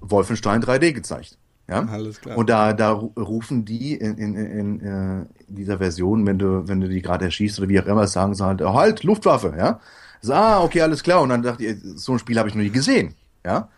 Wolfenstein 0.00 0.62
3D 0.62 0.92
gezeigt. 0.92 1.38
Ja? 1.68 1.80
Alles 1.86 2.20
klar. 2.20 2.36
Und 2.36 2.50
da, 2.50 2.72
da 2.72 2.92
rufen 2.92 3.64
die 3.64 3.94
in, 3.94 4.16
in, 4.16 4.36
in, 4.36 4.80
in 4.80 4.80
äh, 4.80 5.26
dieser 5.48 5.78
Version, 5.78 6.26
wenn 6.26 6.38
du, 6.38 6.68
wenn 6.68 6.80
du 6.80 6.88
die 6.88 7.02
gerade 7.02 7.24
erschießt 7.24 7.58
oder 7.58 7.68
wie 7.68 7.80
auch 7.80 7.86
immer, 7.86 8.06
sagen 8.06 8.34
sie 8.34 8.44
halt, 8.44 8.60
halt, 8.60 9.02
Luftwaffe, 9.02 9.54
ja. 9.56 9.80
So, 10.24 10.32
ah, 10.32 10.62
okay, 10.62 10.80
alles 10.80 11.02
klar. 11.02 11.20
Und 11.20 11.28
dann 11.28 11.42
dachte 11.42 11.64
ich, 11.64 11.76
so 11.96 12.12
ein 12.12 12.18
Spiel 12.18 12.38
habe 12.38 12.48
ich 12.48 12.54
noch 12.54 12.62
nie 12.62 12.70
gesehen. 12.70 13.14
Ja. 13.44 13.68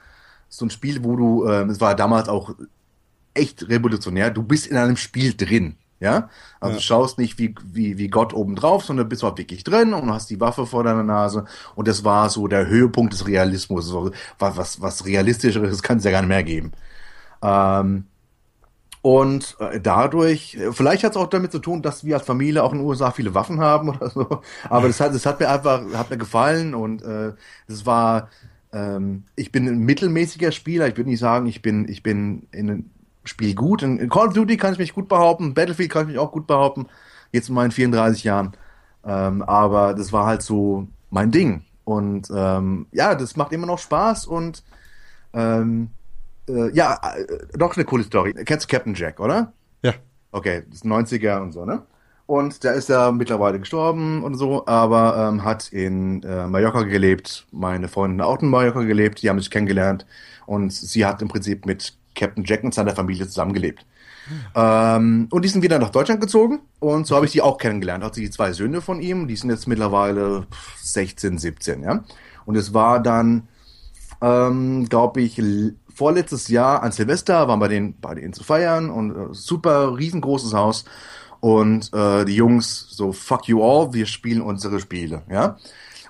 So 0.48 0.64
ein 0.64 0.70
Spiel, 0.70 1.02
wo 1.02 1.16
du, 1.16 1.44
äh, 1.44 1.64
es 1.64 1.80
war 1.80 1.96
damals 1.96 2.28
auch 2.28 2.54
echt 3.34 3.68
revolutionär, 3.68 4.30
du 4.30 4.42
bist 4.42 4.66
in 4.66 4.76
einem 4.76 4.96
Spiel 4.96 5.34
drin. 5.36 5.76
Ja, 5.98 6.28
also 6.60 6.72
ja. 6.72 6.76
du 6.76 6.82
schaust 6.82 7.18
nicht 7.18 7.38
wie, 7.38 7.54
wie, 7.64 7.96
wie 7.96 8.08
Gott 8.08 8.34
oben 8.34 8.54
drauf, 8.54 8.84
sondern 8.84 9.08
bist 9.08 9.24
auch 9.24 9.38
wirklich 9.38 9.64
drin 9.64 9.94
und 9.94 10.12
hast 10.12 10.28
die 10.28 10.38
Waffe 10.38 10.66
vor 10.66 10.84
deiner 10.84 11.02
Nase. 11.02 11.46
Und 11.74 11.88
das 11.88 12.04
war 12.04 12.28
so 12.28 12.48
der 12.48 12.66
Höhepunkt 12.66 13.14
des 13.14 13.26
Realismus. 13.26 13.94
Was, 14.38 14.56
was, 14.58 14.80
was 14.82 15.06
realistischeres 15.06 15.82
kann 15.82 15.96
es 15.96 16.04
ja 16.04 16.10
gar 16.10 16.20
nicht 16.20 16.28
mehr 16.28 16.44
geben. 16.44 16.72
Ähm, 17.42 18.04
und 19.06 19.56
äh, 19.60 19.78
dadurch, 19.80 20.58
vielleicht 20.72 21.04
hat 21.04 21.12
es 21.12 21.16
auch 21.16 21.28
damit 21.28 21.52
zu 21.52 21.60
tun, 21.60 21.80
dass 21.80 22.02
wir 22.04 22.16
als 22.16 22.26
Familie 22.26 22.64
auch 22.64 22.72
in 22.72 22.78
den 22.78 22.86
USA 22.88 23.12
viele 23.12 23.34
Waffen 23.34 23.60
haben 23.60 23.88
oder 23.96 24.10
so. 24.10 24.40
Aber 24.68 24.88
das 24.88 24.98
hat, 24.98 25.14
das 25.14 25.25
hat 25.25 25.38
mir 25.38 25.48
einfach, 25.48 25.80
hat 25.94 26.10
mir 26.10 26.18
gefallen 26.18 26.75
und 26.75 27.02
äh, 27.04 27.32
es 27.68 27.86
war, 27.86 28.30
ähm, 28.72 29.22
ich 29.36 29.52
bin 29.52 29.68
ein 29.68 29.78
mittelmäßiger 29.78 30.50
Spieler. 30.50 30.88
Ich 30.88 30.96
würde 30.96 31.08
nicht 31.08 31.20
sagen, 31.20 31.46
ich 31.46 31.62
bin, 31.62 31.88
ich 31.88 32.02
bin 32.02 32.48
in 32.50 32.90
Spiel 33.22 33.54
gut. 33.54 33.84
In 33.84 34.08
Call 34.08 34.26
of 34.26 34.34
Duty 34.34 34.56
kann 34.56 34.72
ich 34.72 34.80
mich 34.80 34.92
gut 34.92 35.06
behaupten, 35.06 35.54
Battlefield 35.54 35.92
kann 35.92 36.02
ich 36.02 36.08
mich 36.08 36.18
auch 36.18 36.32
gut 36.32 36.48
behaupten, 36.48 36.88
jetzt 37.30 37.48
in 37.48 37.54
meinen 37.54 37.70
34 37.70 38.25
Jahren. 38.25 38.56
Ähm, 39.04 39.40
aber 39.42 39.94
das 39.94 40.12
war 40.12 40.26
halt 40.26 40.42
so 40.42 40.88
mein 41.10 41.30
Ding. 41.30 41.62
Und 41.84 42.28
ähm, 42.34 42.86
ja, 42.90 43.14
das 43.14 43.36
macht 43.36 43.52
immer 43.52 43.68
noch 43.68 43.78
Spaß 43.78 44.26
und 44.26 44.64
ähm, 45.32 45.90
äh, 46.48 46.70
ja, 46.72 47.00
äh, 47.16 47.26
doch 47.56 47.76
eine 47.76 47.84
coole 47.84 48.04
Story. 48.04 48.34
Kennst 48.44 48.66
du 48.66 48.76
Captain 48.76 48.94
Jack, 48.94 49.20
oder? 49.20 49.52
Ja. 49.82 49.94
Okay, 50.32 50.62
das 50.68 50.76
ist 50.76 50.84
90er 50.84 51.40
und 51.40 51.52
so, 51.52 51.64
ne? 51.64 51.82
Und 52.26 52.64
der 52.64 52.74
ist 52.74 52.88
ja 52.88 53.12
mittlerweile 53.12 53.60
gestorben 53.60 54.24
und 54.24 54.34
so, 54.34 54.66
aber 54.66 55.28
ähm, 55.28 55.44
hat 55.44 55.72
in 55.72 56.24
äh, 56.24 56.48
Mallorca 56.48 56.82
gelebt. 56.82 57.46
Meine 57.52 57.86
Freundin 57.86 58.20
auch 58.20 58.42
in 58.42 58.48
Mallorca 58.48 58.82
gelebt, 58.82 59.22
die 59.22 59.30
haben 59.30 59.38
sich 59.38 59.50
kennengelernt. 59.50 60.06
Und 60.44 60.72
sie 60.72 61.06
hat 61.06 61.22
im 61.22 61.28
Prinzip 61.28 61.66
mit 61.66 61.96
Captain 62.16 62.44
Jack 62.44 62.64
und 62.64 62.74
seiner 62.74 62.96
Familie 62.96 63.28
zusammengelebt. 63.28 63.86
Ähm, 64.54 65.28
und 65.30 65.44
die 65.44 65.48
sind 65.48 65.62
wieder 65.62 65.78
nach 65.78 65.90
Deutschland 65.90 66.20
gezogen 66.20 66.60
und 66.80 67.06
so 67.06 67.14
habe 67.14 67.26
ich 67.26 67.32
sie 67.32 67.42
auch 67.42 67.58
kennengelernt. 67.58 68.02
Hat 68.02 68.14
sie 68.14 68.22
die 68.22 68.30
zwei 68.30 68.52
Söhne 68.52 68.80
von 68.80 69.00
ihm, 69.00 69.28
die 69.28 69.36
sind 69.36 69.50
jetzt 69.50 69.68
mittlerweile 69.68 70.46
16, 70.82 71.38
17, 71.38 71.82
ja. 71.82 72.04
Und 72.44 72.56
es 72.56 72.74
war 72.74 73.00
dann, 73.00 73.48
ähm, 74.20 74.88
glaube 74.88 75.20
ich, 75.20 75.40
vorletztes 75.96 76.48
Jahr 76.48 76.82
an 76.82 76.92
Silvester, 76.92 77.48
waren 77.48 77.58
wir 77.58 77.68
den, 77.68 77.98
bei 78.00 78.14
denen 78.14 78.32
zu 78.32 78.44
feiern 78.44 78.90
und 78.90 79.10
äh, 79.10 79.28
super 79.32 79.96
riesengroßes 79.96 80.52
Haus. 80.52 80.84
Und 81.40 81.92
äh, 81.92 82.24
die 82.24 82.34
Jungs 82.34 82.86
so, 82.90 83.12
fuck 83.12 83.48
you 83.48 83.62
all, 83.62 83.92
wir 83.92 84.06
spielen 84.06 84.40
unsere 84.40 84.80
Spiele, 84.80 85.22
ja. 85.30 85.56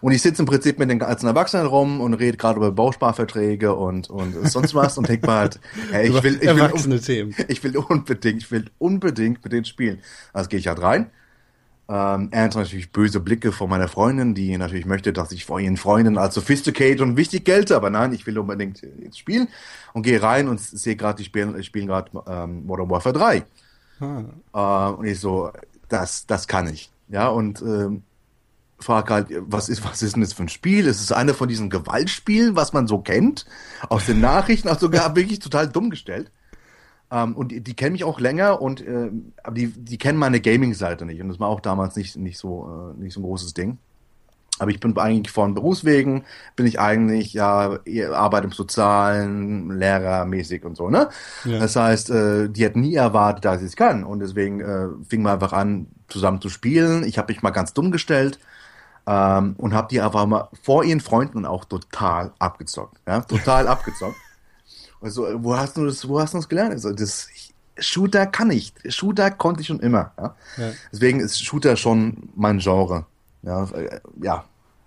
Und 0.02 0.12
ich 0.12 0.22
sitze 0.22 0.42
im 0.42 0.46
Prinzip 0.46 0.78
mit 0.78 0.90
den 0.90 0.98
ganzen 0.98 1.26
Erwachsenen 1.26 1.66
rum 1.66 2.00
und 2.00 2.14
rede 2.14 2.36
gerade 2.36 2.58
über 2.58 2.70
Bausparverträge 2.70 3.74
und, 3.74 4.10
und 4.10 4.48
sonst 4.48 4.74
was 4.74 4.98
und 4.98 5.08
denke 5.08 5.26
mal 5.26 5.38
halt, 5.38 5.60
hey, 5.90 6.08
ich 6.08 6.22
will, 6.22 6.34
ich 6.34 6.42
will, 6.42 6.48
Erwachsene 6.48 7.00
Themen. 7.00 7.34
ich 7.48 7.64
will 7.64 7.76
unbedingt, 7.76 8.42
ich 8.42 8.50
will 8.50 8.66
unbedingt 8.78 9.42
mit 9.42 9.52
denen 9.52 9.64
spielen. 9.64 10.00
Also 10.32 10.48
gehe 10.48 10.58
ich 10.58 10.68
halt 10.68 10.82
rein. 10.82 11.10
Ähm, 11.88 12.28
er 12.32 12.44
hat 12.44 12.56
natürlich 12.56 12.90
böse 12.90 13.20
Blicke 13.20 13.52
von 13.52 13.70
meiner 13.70 13.86
Freundin, 13.86 14.34
die 14.34 14.56
natürlich 14.58 14.86
möchte, 14.86 15.12
dass 15.12 15.30
ich 15.30 15.44
vor 15.44 15.60
ihren 15.60 15.76
Freunden 15.76 16.18
als 16.18 16.34
sophisticated 16.34 17.00
und 17.00 17.16
wichtig 17.16 17.44
gelte, 17.44 17.76
aber 17.76 17.90
nein, 17.90 18.12
ich 18.12 18.26
will 18.26 18.38
unbedingt 18.38 18.82
jetzt 19.00 19.18
spielen 19.18 19.48
und 19.92 20.02
gehe 20.02 20.20
rein 20.20 20.48
und 20.48 20.60
sehe 20.60 20.96
gerade, 20.96 21.18
die 21.18 21.24
spielen, 21.24 21.62
spielen 21.62 21.86
gerade 21.86 22.10
ähm, 22.26 22.66
Modern 22.66 22.90
Warfare 22.90 23.14
3. 23.14 23.44
Ah. 24.00 24.90
Äh, 24.90 24.94
und 24.94 25.06
ich 25.06 25.20
so, 25.20 25.52
das, 25.88 26.26
das 26.26 26.48
kann 26.48 26.66
ich. 26.66 26.90
Ja, 27.08 27.28
und 27.28 27.62
ähm, 27.62 28.02
frage 28.78 29.14
halt, 29.14 29.28
was 29.40 29.68
ist, 29.68 29.84
was 29.84 30.02
ist 30.02 30.16
denn 30.16 30.22
das 30.22 30.32
für 30.32 30.42
ein 30.42 30.48
Spiel? 30.48 30.86
Ist 30.86 31.00
es 31.00 31.12
eine 31.12 31.34
von 31.34 31.48
diesen 31.48 31.70
Gewaltspielen, 31.70 32.56
was 32.56 32.72
man 32.72 32.88
so 32.88 32.98
kennt? 32.98 33.46
Aus 33.88 34.06
den 34.06 34.20
Nachrichten, 34.20 34.68
auch 34.68 34.78
sogar 34.78 35.14
wirklich 35.14 35.38
total 35.38 35.68
dumm 35.68 35.90
gestellt. 35.90 36.30
Ähm, 37.10 37.36
und 37.36 37.52
die, 37.52 37.60
die 37.60 37.74
kennen 37.74 37.92
mich 37.92 38.04
auch 38.04 38.18
länger 38.18 38.60
und 38.60 38.80
äh, 38.80 39.10
aber 39.42 39.54
die, 39.54 39.68
die 39.68 39.98
kennen 39.98 40.18
meine 40.18 40.40
Gaming-Seite 40.40 41.06
nicht. 41.06 41.20
Und 41.20 41.28
das 41.28 41.38
war 41.38 41.48
auch 41.48 41.60
damals 41.60 41.96
nicht, 41.96 42.16
nicht, 42.16 42.38
so, 42.38 42.94
äh, 42.96 43.00
nicht 43.00 43.14
so 43.14 43.20
ein 43.20 43.24
großes 43.24 43.54
Ding. 43.54 43.78
Aber 44.58 44.70
ich 44.70 44.80
bin 44.80 44.96
eigentlich 44.96 45.32
von 45.32 45.54
Berufswegen, 45.54 46.24
bin 46.56 46.66
ich 46.66 46.80
eigentlich, 46.80 47.34
ja, 47.34 47.78
Arbeit 48.12 48.44
im 48.44 48.52
Sozialen, 48.52 49.78
Lehrermäßig 49.78 50.64
und 50.64 50.76
so, 50.76 50.88
ne? 50.88 51.10
Ja. 51.44 51.58
Das 51.58 51.76
heißt, 51.76 52.10
äh, 52.10 52.48
die 52.48 52.64
hätten 52.64 52.80
nie 52.80 52.94
erwartet, 52.94 53.44
dass 53.44 53.60
ich 53.60 53.68
es 53.68 53.76
kann. 53.76 54.02
Und 54.02 54.20
deswegen 54.20 54.60
äh, 54.60 54.88
fing 55.08 55.22
man 55.22 55.34
einfach 55.34 55.52
an, 55.52 55.88
zusammen 56.08 56.40
zu 56.40 56.48
spielen. 56.48 57.04
Ich 57.04 57.18
habe 57.18 57.32
mich 57.32 57.42
mal 57.42 57.50
ganz 57.50 57.74
dumm 57.74 57.90
gestellt 57.90 58.38
ähm, 59.06 59.54
und 59.58 59.74
habe 59.74 59.88
die 59.88 60.00
einfach 60.00 60.24
mal 60.24 60.48
vor 60.62 60.84
ihren 60.84 61.00
Freunden 61.00 61.44
auch 61.44 61.64
total 61.64 62.32
abgezockt. 62.38 62.98
Ja, 63.06 63.20
total 63.20 63.68
abgezockt. 63.68 64.16
Also, 65.06 65.24
wo 65.36 65.56
hast 65.56 65.76
du 65.76 65.86
das, 65.86 66.08
wo 66.08 66.20
hast 66.20 66.34
du 66.34 66.38
das 66.38 66.48
gelernt? 66.48 66.72
Also, 66.72 66.92
das, 66.92 67.28
ich, 67.32 67.54
Shooter 67.78 68.26
kann 68.26 68.50
ich. 68.50 68.72
Shooter 68.88 69.30
konnte 69.30 69.60
ich 69.60 69.68
schon 69.68 69.78
immer. 69.78 70.12
Ja? 70.18 70.34
Ja. 70.56 70.72
Deswegen 70.90 71.20
ist 71.20 71.44
Shooter 71.44 71.76
schon 71.76 72.28
mein 72.34 72.58
Genre. 72.58 73.06
Ja, 73.42 73.68
ja 74.20 74.44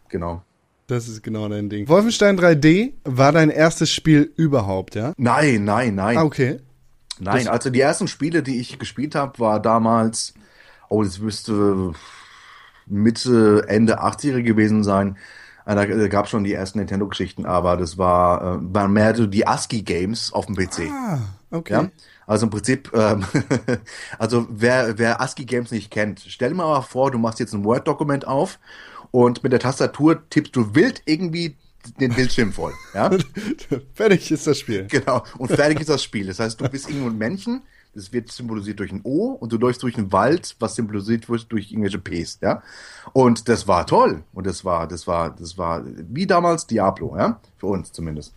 genau. 0.10 0.42
Das 0.88 1.08
ist 1.08 1.24
genau 1.24 1.48
dein 1.48 1.70
Ding. 1.70 1.88
Wolfenstein 1.88 2.38
3D 2.38 2.92
war 3.06 3.32
dein 3.32 3.50
erstes 3.50 3.92
Spiel 3.92 4.34
überhaupt, 4.36 4.96
ja? 4.96 5.14
Nein, 5.16 5.64
nein, 5.64 5.96
nein. 5.96 6.18
Ah, 6.18 6.24
okay. 6.24 6.60
Nein, 7.20 7.48
also 7.48 7.70
die 7.70 7.80
ersten 7.80 8.10
Spiele, 8.10 8.44
die 8.44 8.60
ich 8.60 8.78
gespielt 8.78 9.16
habe, 9.16 9.40
war 9.40 9.62
damals, 9.62 10.34
oh, 10.90 11.02
das 11.02 11.20
müsste 11.20 11.94
Mitte, 12.88 13.64
Ende 13.70 14.02
80er 14.02 14.42
gewesen 14.42 14.84
sein. 14.84 15.16
Äh, 15.70 15.76
Da, 15.76 15.86
da 15.86 16.08
gab 16.08 16.28
schon 16.28 16.44
die 16.44 16.54
ersten 16.54 16.80
Nintendo-Geschichten, 16.80 17.46
aber 17.46 17.78
das 17.78 17.98
war, 17.98 18.42
äh, 18.42 18.58
waren 18.62 18.92
mehr 18.92 19.16
so 19.16 19.28
die 19.28 19.46
ASCII-Games 19.46 20.34
auf 20.34 20.48
dem 20.48 20.56
PC. 20.56 20.90
Ah, 20.92 21.20
okay. 21.52 21.74
Ja? 21.74 21.90
Also 22.26 22.48
im 22.48 22.50
Prinzip, 22.50 22.92
ähm, 22.94 23.24
also 24.20 24.48
wer, 24.50 24.98
wer 24.98 25.22
ASCII 25.22 25.46
Games 25.46 25.72
nicht 25.72 25.92
kennt, 25.92 26.24
stell 26.28 26.50
dir 26.50 26.56
mal 26.56 26.82
vor, 26.82 27.12
du 27.12 27.20
machst 27.20 27.40
jetzt 27.40 27.54
ein 27.54 27.64
Word-Dokument 27.64 28.28
auf 28.28 28.60
und 29.12 29.44
mit 29.44 29.52
der 29.52 29.60
Tastatur 29.60 30.28
tippst 30.30 30.56
du 30.56 30.74
wild 30.76 31.04
irgendwie 31.06 31.56
den 32.00 32.14
Bildschirm 32.14 32.52
voll. 32.52 32.74
Ja? 32.94 33.10
Fertig 33.94 34.32
ist 34.32 34.48
das 34.48 34.60
Spiel. 34.60 34.88
Genau. 34.88 35.24
Und 35.38 35.52
fertig 35.52 35.80
ist 35.80 35.90
das 35.90 36.04
Spiel. 36.04 36.28
Das 36.28 36.40
heißt, 36.40 36.60
du 36.60 36.68
bist 36.68 36.90
irgendwo 36.90 37.08
ein 37.08 37.18
Männchen, 37.18 37.62
das 38.00 38.14
wird 38.14 38.32
symbolisiert 38.32 38.80
durch 38.80 38.92
ein 38.92 39.02
O 39.04 39.32
und 39.32 39.52
du 39.52 39.58
läufst 39.58 39.84
durch 39.84 39.98
einen 39.98 40.14
Wald, 40.14 40.56
was 40.60 40.76
symbolisiert 40.76 41.28
wird 41.30 41.52
durch 41.52 41.72
irgendwelche 41.72 42.00
Ps, 42.00 42.40
ja. 42.42 42.64
Und 43.12 43.50
das 43.50 43.68
war 43.68 43.86
toll. 43.86 44.24
Und 44.34 44.48
das 44.48 44.64
war, 44.64 44.88
das 44.88 45.06
war, 45.06 45.32
das 45.32 45.58
war 45.58 45.84
wie 45.86 46.26
damals 46.26 46.66
Diablo, 46.66 47.18
ja. 47.18 47.40
Für 47.58 47.68
uns 47.68 47.92
zumindest. 47.92 48.34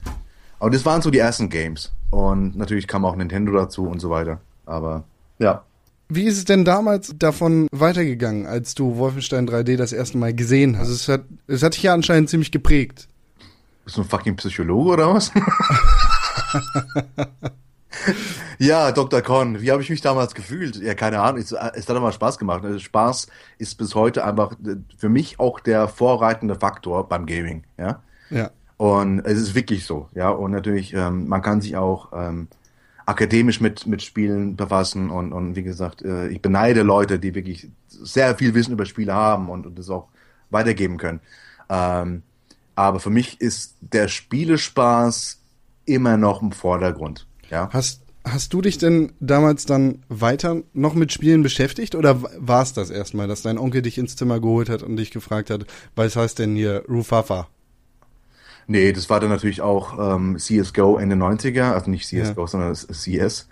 Aber 0.58 0.70
das 0.70 0.84
waren 0.84 1.00
so 1.00 1.10
die 1.10 1.18
ersten 1.18 1.48
Games. 1.48 1.92
Und 2.10 2.56
natürlich 2.56 2.88
kam 2.88 3.04
auch 3.04 3.14
Nintendo 3.14 3.52
dazu 3.52 3.86
und 3.86 4.00
so 4.00 4.10
weiter. 4.10 4.40
Aber 4.66 5.04
ja. 5.38 5.64
Wie 6.08 6.24
ist 6.24 6.38
es 6.38 6.44
denn 6.44 6.64
damals 6.64 7.14
davon 7.16 7.68
weitergegangen, 7.70 8.46
als 8.46 8.74
du 8.74 8.96
Wolfenstein 8.96 9.48
3D 9.48 9.76
das 9.76 9.92
erste 9.92 10.18
Mal 10.18 10.34
gesehen 10.34 10.76
hast? 10.76 10.88
Es 10.88 11.08
hat, 11.08 11.22
es 11.46 11.62
hat 11.62 11.74
dich 11.74 11.84
ja 11.84 11.94
anscheinend 11.94 12.28
ziemlich 12.28 12.50
geprägt. 12.50 13.08
Bist 13.84 13.96
du 13.96 14.02
ein 14.02 14.08
fucking 14.08 14.36
Psychologe 14.36 14.90
oder 14.90 15.14
was? 15.14 15.30
ja, 18.58 18.92
Dr. 18.92 19.22
Con, 19.22 19.60
wie 19.60 19.70
habe 19.70 19.82
ich 19.82 19.90
mich 19.90 20.00
damals 20.00 20.34
gefühlt? 20.34 20.76
Ja, 20.76 20.94
keine 20.94 21.20
Ahnung, 21.20 21.40
es, 21.40 21.52
es 21.52 21.88
hat 21.88 21.96
immer 21.96 22.12
Spaß 22.12 22.38
gemacht. 22.38 22.64
Also 22.64 22.78
Spaß 22.78 23.26
ist 23.58 23.76
bis 23.76 23.94
heute 23.94 24.24
einfach 24.24 24.52
äh, 24.64 24.76
für 24.96 25.08
mich 25.08 25.38
auch 25.38 25.60
der 25.60 25.88
vorreitende 25.88 26.54
Faktor 26.54 27.08
beim 27.08 27.26
Gaming, 27.26 27.64
ja. 27.78 28.02
Ja. 28.30 28.50
Und 28.76 29.20
es 29.20 29.38
ist 29.38 29.54
wirklich 29.54 29.84
so, 29.86 30.08
ja. 30.14 30.30
Und 30.30 30.52
natürlich, 30.52 30.94
ähm, 30.94 31.28
man 31.28 31.42
kann 31.42 31.60
sich 31.60 31.76
auch 31.76 32.12
ähm, 32.12 32.48
akademisch 33.06 33.60
mit, 33.60 33.86
mit 33.86 34.02
Spielen 34.02 34.56
befassen 34.56 35.10
und, 35.10 35.32
und 35.32 35.56
wie 35.56 35.62
gesagt, 35.62 36.02
äh, 36.02 36.28
ich 36.28 36.40
beneide 36.40 36.82
Leute, 36.82 37.18
die 37.18 37.34
wirklich 37.34 37.68
sehr 37.88 38.36
viel 38.36 38.54
Wissen 38.54 38.72
über 38.72 38.86
Spiele 38.86 39.14
haben 39.14 39.48
und, 39.48 39.66
und 39.66 39.78
das 39.78 39.90
auch 39.90 40.08
weitergeben 40.50 40.98
können. 40.98 41.20
Ähm, 41.68 42.22
aber 42.74 43.00
für 43.00 43.10
mich 43.10 43.40
ist 43.40 43.76
der 43.80 44.08
Spielespaß 44.08 45.40
immer 45.84 46.16
noch 46.16 46.42
im 46.42 46.52
Vordergrund, 46.52 47.26
ja. 47.50 47.68
Hast, 47.72 48.02
hast 48.24 48.52
du 48.52 48.60
dich 48.62 48.78
denn 48.78 49.12
damals 49.20 49.66
dann 49.66 50.02
weiter 50.08 50.62
noch 50.72 50.94
mit 50.94 51.12
Spielen 51.12 51.42
beschäftigt 51.42 51.94
oder 51.94 52.22
war 52.38 52.62
es 52.62 52.72
das 52.72 52.90
erstmal, 52.90 53.28
dass 53.28 53.42
dein 53.42 53.58
Onkel 53.58 53.82
dich 53.82 53.98
ins 53.98 54.16
Zimmer 54.16 54.40
geholt 54.40 54.68
hat 54.68 54.82
und 54.82 54.96
dich 54.96 55.10
gefragt 55.10 55.50
hat, 55.50 55.66
was 55.96 56.16
heißt 56.16 56.38
denn 56.38 56.54
hier 56.56 56.84
Rufafa? 56.88 57.48
Nee, 58.68 58.92
das 58.92 59.10
war 59.10 59.18
dann 59.20 59.30
natürlich 59.30 59.60
auch 59.60 60.14
ähm, 60.16 60.38
CSGO 60.38 60.96
Ende 60.96 61.16
90er, 61.16 61.72
also 61.72 61.90
nicht 61.90 62.06
CSGO, 62.06 62.42
Ja. 62.42 62.46
sondern 62.46 62.74
CS. 62.74 63.48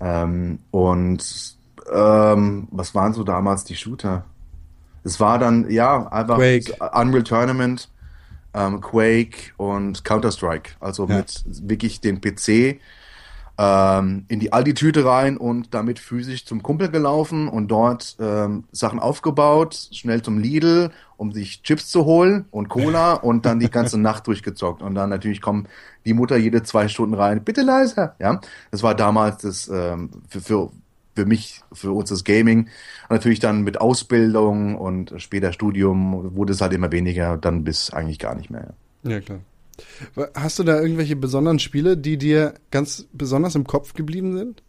Ähm, 0.00 0.58
und 0.70 1.56
ähm, 1.92 2.68
was 2.70 2.94
waren 2.94 3.12
so 3.12 3.22
damals 3.22 3.64
die 3.64 3.76
Shooter? 3.76 4.24
Es 5.04 5.20
war 5.20 5.38
dann, 5.38 5.70
ja, 5.70 6.08
einfach 6.08 6.36
Quake. 6.36 6.72
Unreal 6.94 7.22
Tournament, 7.22 7.88
ähm, 8.54 8.80
Quake 8.80 9.52
und 9.58 10.04
Counter-Strike. 10.04 10.70
Also 10.80 11.06
Ja. 11.06 11.18
mit 11.18 11.44
wirklich 11.46 12.00
den 12.00 12.20
PC 12.20 12.80
ähm, 13.58 14.26
in 14.28 14.40
die 14.40 14.52
Aldi-Tüte 14.52 15.04
rein 15.04 15.36
und 15.36 15.72
damit 15.72 15.98
physisch 15.98 16.44
zum 16.44 16.62
Kumpel 16.62 16.90
gelaufen 16.90 17.48
und 17.48 17.68
dort 17.68 18.16
ähm, 18.20 18.64
Sachen 18.70 18.98
aufgebaut, 18.98 19.88
schnell 19.92 20.22
zum 20.22 20.38
Lidl, 20.38 20.90
um 21.16 21.32
sich 21.32 21.62
Chips 21.62 21.88
zu 21.88 22.04
holen 22.04 22.44
und 22.50 22.68
Cola 22.68 23.14
und 23.22 23.46
dann 23.46 23.58
die 23.58 23.70
ganze 23.70 23.98
Nacht 23.98 24.26
durchgezockt. 24.26 24.82
Und 24.82 24.94
dann 24.94 25.08
natürlich 25.08 25.40
kommt 25.40 25.68
die 26.04 26.12
Mutter 26.12 26.36
jede 26.36 26.62
zwei 26.62 26.88
Stunden 26.88 27.14
rein, 27.14 27.44
bitte 27.44 27.62
leiser. 27.62 28.14
Ja, 28.18 28.40
das 28.70 28.82
war 28.82 28.94
damals 28.94 29.38
das 29.38 29.68
ähm, 29.68 30.10
für, 30.28 30.40
für, 30.40 30.70
für 31.14 31.24
mich, 31.24 31.62
für 31.72 31.92
uns 31.92 32.10
das 32.10 32.24
Gaming. 32.24 32.68
Und 33.08 33.10
natürlich 33.10 33.40
dann 33.40 33.62
mit 33.62 33.80
Ausbildung 33.80 34.76
und 34.76 35.14
später 35.16 35.52
Studium 35.52 36.36
wurde 36.36 36.52
es 36.52 36.60
halt 36.60 36.74
immer 36.74 36.92
weniger, 36.92 37.38
dann 37.38 37.64
bis 37.64 37.90
eigentlich 37.90 38.18
gar 38.18 38.34
nicht 38.34 38.50
mehr. 38.50 38.74
Ja, 39.02 39.20
klar. 39.20 39.38
Hast 40.34 40.58
du 40.58 40.64
da 40.64 40.80
irgendwelche 40.80 41.16
besonderen 41.16 41.58
Spiele, 41.58 41.96
die 41.96 42.16
dir 42.18 42.54
ganz 42.70 43.06
besonders 43.12 43.54
im 43.54 43.64
Kopf 43.66 43.92
geblieben 43.94 44.36
sind? 44.36 44.62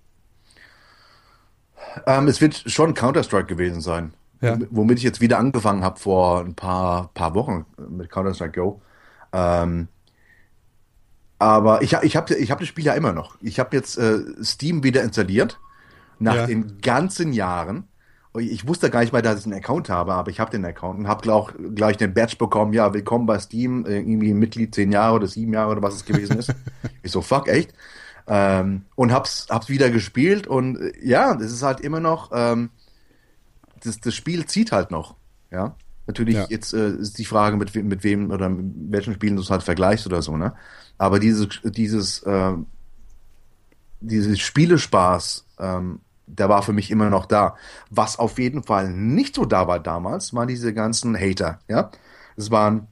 Ähm, 2.05 2.27
es 2.27 2.41
wird 2.41 2.63
schon 2.67 2.93
Counter-Strike 2.93 3.47
gewesen 3.47 3.81
sein. 3.81 4.13
Ja. 4.41 4.53
Wom- 4.55 4.67
Womit 4.71 4.97
ich 4.99 5.03
jetzt 5.03 5.21
wieder 5.21 5.39
angefangen 5.39 5.83
habe 5.83 5.99
vor 5.99 6.41
ein 6.41 6.53
paar, 6.55 7.09
paar 7.13 7.33
Wochen 7.35 7.65
mit 7.89 8.09
Counter-Strike 8.09 8.59
Go. 8.59 8.81
Ähm, 9.33 9.87
aber 11.39 11.81
ich, 11.81 11.93
ich 11.93 12.15
habe 12.15 12.33
ich 12.35 12.51
hab 12.51 12.59
das 12.59 12.67
Spiel 12.67 12.85
ja 12.85 12.93
immer 12.93 13.13
noch. 13.13 13.37
Ich 13.41 13.59
habe 13.59 13.75
jetzt 13.75 13.97
äh, 13.97 14.19
Steam 14.43 14.83
wieder 14.83 15.03
installiert. 15.03 15.59
Nach 16.19 16.35
Ja. 16.35 16.45
den 16.47 16.81
ganzen 16.81 17.31
Jahren. 17.31 17.87
Ich 18.39 18.67
wusste 18.67 18.89
gar 18.89 18.99
nicht 19.01 19.13
mal, 19.13 19.21
dass 19.21 19.39
ich 19.39 19.45
einen 19.45 19.55
Account 19.55 19.89
habe, 19.89 20.13
aber 20.13 20.29
ich 20.29 20.39
habe 20.39 20.51
den 20.51 20.63
Account 20.65 20.99
und 20.99 21.07
habe 21.07 21.33
auch 21.33 21.51
gleich 21.75 21.97
den 21.97 22.13
Badge 22.13 22.35
bekommen. 22.37 22.73
Ja, 22.73 22.93
willkommen 22.93 23.25
bei 23.25 23.39
Steam. 23.39 23.85
äh, 23.85 23.97
Irgendwie 23.99 24.33
Mitglied 24.33 24.75
zehn 24.75 24.91
Jahre 24.91 25.15
oder 25.15 25.27
sieben 25.27 25.53
Jahre 25.53 25.71
oder 25.71 25.81
was 25.81 25.95
es 25.95 26.05
gewesen 26.05 26.37
ist. 26.37 26.53
ich 27.03 27.11
so, 27.11 27.21
fuck, 27.21 27.47
echt? 27.47 27.73
Ähm, 28.27 28.83
und 28.95 29.11
hab's, 29.13 29.47
hab's 29.49 29.69
wieder 29.69 29.89
gespielt 29.89 30.45
und 30.47 30.75
äh, 30.77 30.91
ja, 31.01 31.33
das 31.35 31.51
ist 31.51 31.63
halt 31.63 31.79
immer 31.79 31.99
noch, 32.01 32.31
ähm, 32.33 32.69
das, 33.83 33.99
das 34.01 34.13
Spiel 34.13 34.45
zieht 34.45 34.71
halt 34.73 34.91
noch. 34.91 35.15
Ja. 35.49 35.75
Natürlich, 36.07 36.35
Ja. 36.35 36.45
jetzt 36.49 36.73
äh, 36.73 36.89
ist 36.91 37.17
die 37.17 37.25
Frage, 37.25 37.55
mit, 37.57 37.73
wem- 37.73 37.87
mit 37.87 38.03
wem 38.03 38.31
oder 38.31 38.49
mit 38.49 38.91
welchen 38.91 39.13
Spielen 39.13 39.35
du 39.37 39.41
es 39.41 39.49
halt 39.49 39.63
vergleichst 39.63 40.05
oder 40.05 40.21
so, 40.21 40.35
ne? 40.37 40.53
Aber 40.97 41.19
dieses, 41.19 41.47
dieses, 41.63 42.23
äh, 42.23 42.53
dieses 44.01 44.39
Spielespaß, 44.39 45.45
ähm, 45.59 45.99
der 46.27 46.49
war 46.49 46.61
für 46.61 46.73
mich 46.73 46.91
immer 46.91 47.09
noch 47.09 47.25
da. 47.25 47.55
Was 47.89 48.19
auf 48.19 48.37
jeden 48.37 48.63
Fall 48.63 48.91
nicht 48.91 49.35
so 49.35 49.45
da 49.45 49.67
war 49.67 49.79
damals, 49.79 50.33
waren 50.33 50.47
diese 50.47 50.73
ganzen 50.73 51.17
Hater, 51.17 51.59
ja. 51.67 51.89
Es 52.35 52.51
waren 52.51 52.87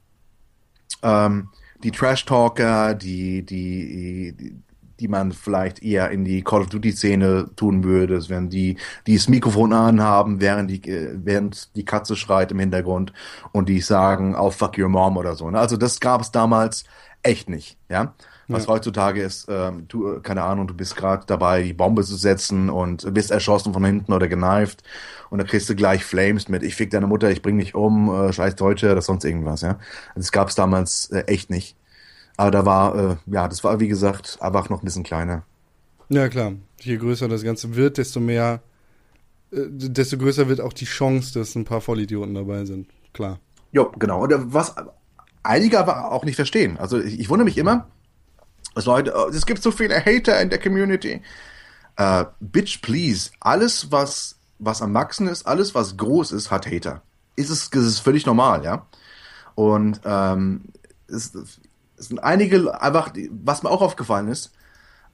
ähm, 1.03 1.49
die 1.83 1.91
Trash-Talker, 1.91 2.95
die, 2.95 3.45
die, 3.45 4.33
die, 4.35 4.55
die 4.99 5.07
man 5.07 5.33
vielleicht 5.33 5.83
eher 5.83 6.09
in 6.09 6.23
die 6.23 6.41
Call 6.41 6.61
of 6.61 6.69
Duty 6.69 6.91
Szene 6.93 7.51
tun 7.55 7.83
würde, 7.83 8.15
es 8.15 8.29
wären 8.29 8.49
die, 8.49 8.77
die 9.05 9.15
das 9.15 9.27
Mikrofon 9.27 9.73
anhaben, 9.73 10.41
während 10.41 10.71
die, 10.71 10.81
äh, 10.89 11.17
während 11.23 11.75
die 11.75 11.85
Katze 11.85 12.15
schreit 12.15 12.51
im 12.51 12.59
Hintergrund 12.59 13.13
und 13.51 13.69
die 13.69 13.81
sagen, 13.81 14.35
oh 14.35 14.49
fuck 14.49 14.77
your 14.77 14.89
mom 14.89 15.17
oder 15.17 15.35
so. 15.35 15.49
Ne? 15.51 15.59
Also 15.59 15.77
das 15.77 15.99
gab 15.99 16.21
es 16.21 16.31
damals 16.31 16.85
echt 17.23 17.49
nicht, 17.49 17.77
ja. 17.89 18.13
Was 18.47 18.63
Ja. 18.63 18.69
heutzutage 18.73 19.23
ist, 19.23 19.47
ähm, 19.49 19.85
du, 19.87 20.13
äh, 20.17 20.19
keine 20.21 20.43
Ahnung, 20.43 20.67
du 20.67 20.73
bist 20.75 20.95
gerade 20.95 21.25
dabei, 21.25 21.63
die 21.63 21.73
Bombe 21.73 22.03
zu 22.03 22.15
setzen 22.15 22.69
und 22.69 23.11
bist 23.13 23.31
erschossen 23.31 23.73
von 23.73 23.83
hinten 23.83 24.13
oder 24.13 24.27
geneift 24.27 24.83
und 25.31 25.39
dann 25.39 25.47
kriegst 25.47 25.67
du 25.69 25.75
gleich 25.75 26.03
Flames 26.05 26.47
mit, 26.47 26.61
ich 26.61 26.75
fick 26.75 26.91
deine 26.91 27.07
Mutter, 27.07 27.31
ich 27.31 27.41
bring 27.41 27.57
dich 27.57 27.73
um, 27.73 28.09
äh, 28.13 28.31
scheiß 28.31 28.55
Deutsche 28.55 28.91
oder 28.91 29.01
sonst 29.01 29.25
irgendwas, 29.25 29.61
ja. 29.61 29.79
Das 30.15 30.31
gab 30.31 30.49
es 30.49 30.55
damals 30.55 31.09
äh, 31.11 31.21
echt 31.21 31.49
nicht. 31.49 31.75
Aber 32.37 32.51
da 32.51 32.65
war, 32.65 32.95
äh, 33.11 33.15
ja, 33.27 33.47
das 33.47 33.63
war 33.63 33.79
wie 33.79 33.87
gesagt 33.87 34.37
einfach 34.41 34.69
noch 34.69 34.81
ein 34.81 34.85
bisschen 34.85 35.03
kleiner. 35.03 35.43
Ja, 36.09 36.27
klar. 36.29 36.51
Je 36.81 36.97
größer 36.97 37.27
das 37.27 37.41
Ganze 37.43 37.75
wird, 37.75 37.97
desto 37.97 38.19
mehr, 38.19 38.61
äh, 39.51 39.61
desto 39.69 40.17
größer 40.17 40.47
wird 40.47 40.61
auch 40.61 40.73
die 40.73 40.85
Chance, 40.85 41.33
dass 41.39 41.55
ein 41.55 41.65
paar 41.65 41.81
Vollidioten 41.81 42.35
dabei 42.35 42.65
sind. 42.65 42.87
Klar. 43.13 43.39
Jo, 43.71 43.91
genau. 43.97 44.21
Und 44.21 44.31
äh, 44.31 44.53
was 44.53 44.75
einige 45.41 45.79
aber 45.79 46.11
auch 46.11 46.25
nicht 46.25 46.35
verstehen. 46.35 46.77
Also 46.77 46.99
ich, 46.99 47.19
ich 47.19 47.29
wundere 47.29 47.45
mich 47.45 47.57
immer, 47.57 47.87
dass 48.75 48.85
Leute, 48.85 49.13
oh, 49.15 49.29
es 49.29 49.45
gibt 49.45 49.63
so 49.63 49.71
viele 49.71 49.95
Hater 50.05 50.39
in 50.41 50.49
der 50.49 50.59
Community. 50.59 51.21
Äh, 51.95 52.25
bitch, 52.39 52.81
please. 52.81 53.31
Alles, 53.39 53.91
was, 53.91 54.35
was 54.59 54.81
am 54.81 54.93
Wachsen 54.93 55.27
ist, 55.27 55.47
alles, 55.47 55.73
was 55.73 55.97
groß 55.97 56.33
ist, 56.33 56.51
hat 56.51 56.67
Hater. 56.67 57.01
Ist 57.35 57.49
es, 57.49 57.67
ist 57.67 57.99
völlig 57.99 58.25
normal, 58.25 58.63
ja. 58.63 58.85
Und 59.55 60.01
ähm, 60.05 60.65
es, 61.07 61.33
es 61.33 62.07
sind 62.07 62.19
einige 62.19 62.81
einfach, 62.81 63.11
was 63.43 63.63
mir 63.63 63.69
auch 63.69 63.81
aufgefallen 63.81 64.27
ist, 64.27 64.51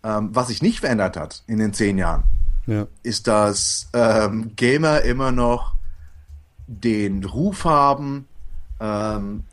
ähm, 0.03 0.30
was 0.34 0.48
sich 0.48 0.63
nicht 0.63 0.80
verändert 0.80 1.15
hat 1.15 1.44
in 1.46 1.60
den 1.60 1.74
zehn 1.74 2.00
Jahren, 2.00 2.24
Ja. 2.65 2.88
ist, 3.03 3.27
dass 3.27 3.88
ähm, 3.94 4.56
Gamer 4.56 5.01
immer 5.01 5.32
noch 5.32 5.74
den 6.65 7.24
Ruf 7.24 7.65
haben, 7.65 8.27
ähm, 8.80 9.44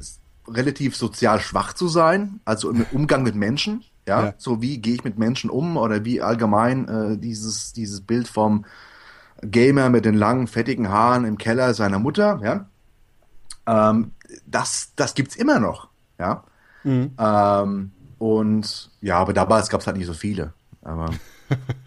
relativ 0.46 0.96
sozial 0.96 1.40
schwach 1.40 1.74
zu 1.74 1.88
sein, 1.88 2.40
also 2.46 2.70
im 2.70 2.86
Umgang 2.92 3.22
mit 3.22 3.34
Menschen. 3.34 3.84
Ja, 4.08 4.24
Ja. 4.24 4.34
so 4.38 4.60
wie 4.60 4.78
gehe 4.78 4.94
ich 4.94 5.04
mit 5.04 5.18
Menschen 5.18 5.50
um 5.50 5.76
oder 5.76 6.04
wie 6.04 6.20
allgemein 6.22 6.88
äh, 6.88 7.18
dieses, 7.18 7.72
dieses 7.72 8.00
Bild 8.00 8.26
vom 8.26 8.64
Gamer 9.42 9.88
mit 9.90 10.04
den 10.04 10.14
langen, 10.14 10.48
fettigen 10.48 10.88
Haaren 10.88 11.24
im 11.24 11.38
Keller 11.38 11.72
seiner 11.74 11.98
Mutter, 12.00 12.40
ja. 12.42 12.66
Ähm, 13.66 14.12
das, 14.46 14.92
das 14.96 15.14
gibt's 15.14 15.36
immer 15.36 15.60
noch, 15.60 15.88
ja. 16.18 16.42
Mhm. 16.84 17.12
Ähm, 17.18 17.90
und 18.18 18.90
ja, 19.00 19.18
aber 19.18 19.32
damals 19.32 19.68
gab 19.68 19.80
es 19.80 19.86
halt 19.86 19.96
nicht 19.96 20.06
so 20.06 20.14
viele. 20.14 20.54
Aber 20.82 21.10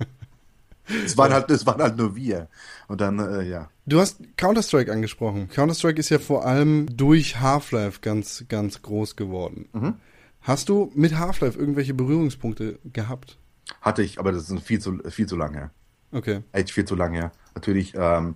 es 1.06 1.18
waren 1.18 1.34
halt, 1.34 1.50
es 1.50 1.66
waren 1.66 1.82
halt 1.82 1.98
nur 1.98 2.16
wir. 2.16 2.48
Und 2.88 3.02
dann, 3.02 3.20
äh, 3.20 3.42
ja. 3.44 3.70
Du 3.86 4.00
hast 4.00 4.20
Counter-Strike 4.38 4.92
angesprochen. 4.92 5.50
Counter-Strike 5.50 6.00
ist 6.00 6.10
ja 6.10 6.20
vor 6.20 6.46
allem 6.46 6.86
durch 6.96 7.40
Half-Life 7.40 8.00
ganz, 8.02 8.46
ganz 8.48 8.82
groß 8.82 9.16
geworden. 9.16 9.68
Mhm. 9.74 9.96
Hast 10.42 10.70
du 10.70 10.92
mit 10.96 11.18
Half-Life 11.18 11.58
irgendwelche 11.58 11.94
Berührungspunkte 11.94 12.80
gehabt? 12.92 13.38
Hatte 13.82 14.02
ich, 14.04 14.20
aber 14.20 14.32
das 14.32 14.50
ist 14.50 14.64
viel 14.64 14.80
zu, 14.80 14.98
viel 15.10 15.28
zu 15.28 15.36
lang 15.36 15.54
her. 15.54 15.72
Okay. 16.12 16.42
Echt 16.52 16.72
viel 16.72 16.86
zu 16.86 16.96
lang 16.96 17.14
her. 17.14 17.32
Natürlich, 17.56 17.94
ähm, 17.96 18.36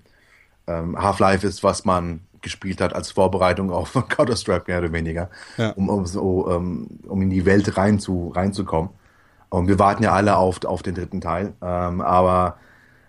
ähm, 0.67 0.97
Half-Life 1.01 1.45
ist, 1.45 1.63
was 1.63 1.83
man 1.85 2.21
gespielt 2.41 2.79
hat 2.79 2.93
als 2.93 3.11
Vorbereitung 3.11 3.71
auf 3.71 3.93
Counter-Strike, 4.09 4.65
mehr 4.67 4.79
oder 4.79 4.91
weniger, 4.93 5.29
Ja. 5.57 5.71
um, 5.71 5.89
um, 5.89 6.05
so, 6.05 6.49
ähm, 6.51 6.87
um 7.07 7.21
in 7.23 7.29
die 7.31 7.45
Welt 7.45 7.75
rein 7.77 7.99
zu, 7.99 8.29
reinzukommen. 8.35 8.91
Und 9.49 9.67
wir 9.67 9.79
warten 9.79 10.03
ja 10.03 10.11
alle 10.13 10.37
auf, 10.37 10.63
auf 10.65 10.83
den 10.83 10.95
dritten 10.95 11.21
Teil. 11.21 11.53
Ähm, 11.61 12.01
aber 12.01 12.57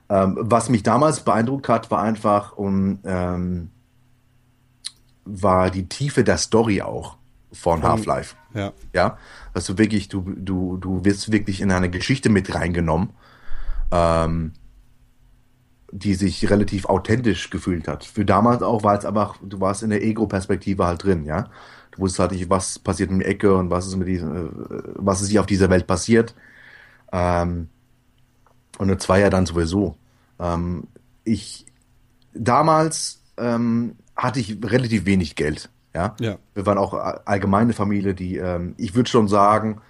ähm, 0.08 0.36
was 0.40 0.68
mich 0.68 0.82
damals 0.82 1.20
beeindruckt 1.20 1.68
hat, 1.68 1.90
war 1.90 2.00
einfach 2.02 2.56
um, 2.56 2.98
ähm, 3.04 3.70
war 5.24 5.70
die 5.70 5.88
Tiefe 5.88 6.24
der 6.24 6.38
Story 6.38 6.82
auch 6.82 7.16
von 7.52 7.82
Half-Life. 7.82 8.36
Ja. 8.56 8.72
Ja, 8.94 9.18
du 9.54 9.78
wirklich, 9.78 10.08
du, 10.08 10.22
du, 10.22 10.78
du 10.78 11.04
wirst 11.04 11.30
wirklich 11.30 11.60
in 11.60 11.70
eine 11.70 11.90
Geschichte 11.90 12.30
mit 12.30 12.54
reingenommen, 12.54 13.10
ähm, 13.92 14.52
die 15.92 16.14
sich 16.14 16.49
relativ 16.50 16.86
authentisch 16.86 17.50
gefühlt 17.50 17.86
hat. 17.86 18.04
Für 18.04 18.25
damals 18.25 18.62
auch, 18.62 18.82
weil 18.82 18.99
es 18.99 19.04
einfach, 19.04 19.36
du 19.42 19.60
warst 19.60 19.82
in 19.82 19.90
der 19.90 20.02
Ego-Perspektive 20.02 20.86
halt 20.86 21.04
drin, 21.04 21.25
ja. 21.26 21.50
Du 21.90 22.00
wusstest 22.00 22.21
halt 22.21 22.32
nicht, 22.32 22.50
was 22.50 22.78
passiert 22.78 23.10
in 23.10 23.21
der 23.21 23.28
Ecke 23.28 23.54
und 23.54 23.71
was 23.71 23.86
ist 23.86 23.97
mit 23.97 24.08
diesem, 24.08 24.34
äh, 24.34 24.50
was 24.95 25.21
ist 25.21 25.28
hier 25.28 25.40
auf 25.40 25.47
dieser 25.47 25.71
Welt 25.71 25.86
passiert. 25.86 26.34
Ähm, 27.12 27.69
und 28.78 28.88
eine 28.88 28.99
Zweier 28.99 29.30
dann 29.30 29.47
sowieso. 29.47 29.97
Ähm, 30.38 30.84
ich, 31.25 31.66
damals 32.34 33.23
ähm, 33.36 33.97
hatte 34.16 34.40
ich 34.40 34.58
relativ 34.62 35.04
wenig 35.04 35.34
Geld, 35.36 35.71
ja. 35.97 36.15
Ja. 36.21 36.37
Wir 36.54 36.67
waren 36.67 36.78
auch 36.78 36.93
allgemeine 37.25 37.73
Familie, 37.73 38.15
die, 38.15 38.37
ähm, 38.37 38.75
ich 38.76 38.95
würde 38.95 39.09
schon 39.09 39.28
sagen, 39.28 39.80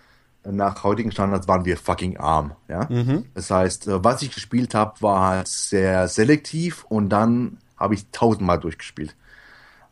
nach 0.48 0.84
heutigen 0.84 1.10
Standards 1.10 1.48
waren 1.48 1.64
wir 1.64 1.76
fucking 1.76 2.18
arm, 2.18 2.52
ja. 2.68 2.86
Das 3.34 3.50
heißt, 3.50 3.88
äh, 3.88 4.04
was 4.04 4.22
ich 4.22 4.32
gespielt 4.32 4.74
habe, 4.74 5.02
war 5.02 5.28
halt 5.28 5.48
sehr 5.48 6.06
selektiv 6.06 6.84
und 6.84 7.08
dann 7.08 7.58
habe 7.76 7.94
ich 7.94 8.08
tausendmal 8.12 8.60
durchgespielt. 8.60 9.16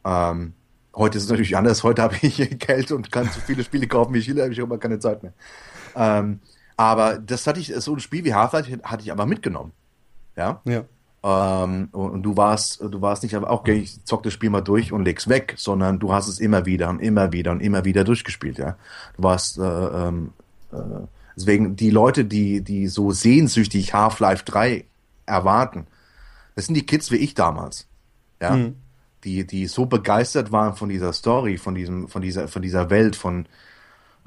Ähm, 0.04 0.52
heute 0.94 1.18
ist 1.18 1.24
es 1.24 1.30
natürlich 1.30 1.56
anders. 1.56 1.82
Heute 1.82 2.02
habe 2.02 2.14
ich 2.22 2.36
Geld 2.58 2.92
und 2.92 3.10
kann 3.10 3.26
so 3.26 3.40
viele 3.40 3.64
Spiele 3.64 3.88
kaufen, 3.88 4.14
wie 4.14 4.18
ich 4.18 4.28
will, 4.28 4.40
habe 4.40 4.52
ich 4.52 4.62
aber 4.62 4.78
keine 4.78 5.00
Zeit 5.00 5.22
mehr. 5.24 5.32
Ähm, 5.96 6.38
aber 6.76 7.18
das 7.18 7.46
hatte 7.46 7.58
ich, 7.58 7.74
so 7.76 7.94
ein 7.94 8.00
Spiel 8.00 8.24
wie 8.24 8.34
Half-Life 8.34 8.78
hatte 8.84 9.02
ich 9.02 9.10
aber 9.10 9.26
mitgenommen. 9.26 9.72
Ja. 10.36 10.60
Ja. 10.64 10.84
Ähm, 11.26 11.88
und, 11.92 12.22
du 12.22 12.36
warst, 12.36 12.82
du 12.82 13.00
warst 13.00 13.22
nicht 13.22 13.34
einfach, 13.34 13.48
okay, 13.48 13.76
ich 13.76 14.04
zock 14.04 14.22
das 14.24 14.34
Spiel 14.34 14.50
mal 14.50 14.60
durch 14.60 14.92
und 14.92 15.04
leg's 15.04 15.26
weg, 15.26 15.54
sondern 15.56 15.98
du 15.98 16.12
hast 16.12 16.28
es 16.28 16.38
immer 16.38 16.66
wieder 16.66 16.90
und 16.90 17.00
immer 17.00 17.32
wieder 17.32 17.50
und 17.50 17.60
immer 17.60 17.86
wieder 17.86 18.04
durchgespielt, 18.04 18.58
ja. 18.58 18.76
Du 19.16 19.22
warst, 19.22 19.56
äh, 19.56 19.62
ähm, 19.62 20.34
äh, 20.70 20.76
deswegen 21.34 21.76
die 21.76 21.88
Leute, 21.88 22.26
die, 22.26 22.60
die 22.60 22.88
so 22.88 23.10
sehnsüchtig 23.10 23.94
Half-Life 23.94 24.44
3 24.44 24.84
erwarten, 25.24 25.86
das 26.56 26.66
sind 26.66 26.74
die 26.74 26.84
Kids 26.84 27.10
wie 27.10 27.16
ich 27.16 27.32
damals, 27.32 27.88
ja. 28.42 28.58
Die, 29.24 29.46
die 29.46 29.66
so 29.66 29.86
begeistert 29.86 30.52
waren 30.52 30.76
von 30.76 30.90
dieser 30.90 31.14
Story, 31.14 31.56
von 31.56 31.74
diesem, 31.74 32.08
von 32.08 32.20
dieser, 32.20 32.48
von 32.48 32.60
dieser 32.60 32.90
Welt, 32.90 33.16
von, 33.16 33.46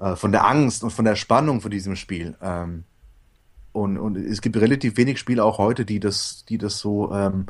äh, 0.01 0.15
von 0.15 0.31
der 0.31 0.47
Angst 0.47 0.83
und 0.83 0.89
von 0.89 1.05
der 1.05 1.15
Spannung 1.15 1.61
von 1.61 1.69
diesem 1.69 1.95
Spiel. 1.95 2.35
Ähm, 2.41 2.85
und, 3.77 3.97
und 3.97 4.17
es 4.17 4.41
gibt 4.41 4.57
relativ 4.57 4.97
wenig 4.97 5.19
Spiele 5.19 5.43
auch 5.43 5.57
heute, 5.59 5.85
die 5.85 5.99
das, 5.99 6.45
die 6.49 6.57
das 6.57 6.79
so, 6.79 7.11
ähm, 7.11 7.45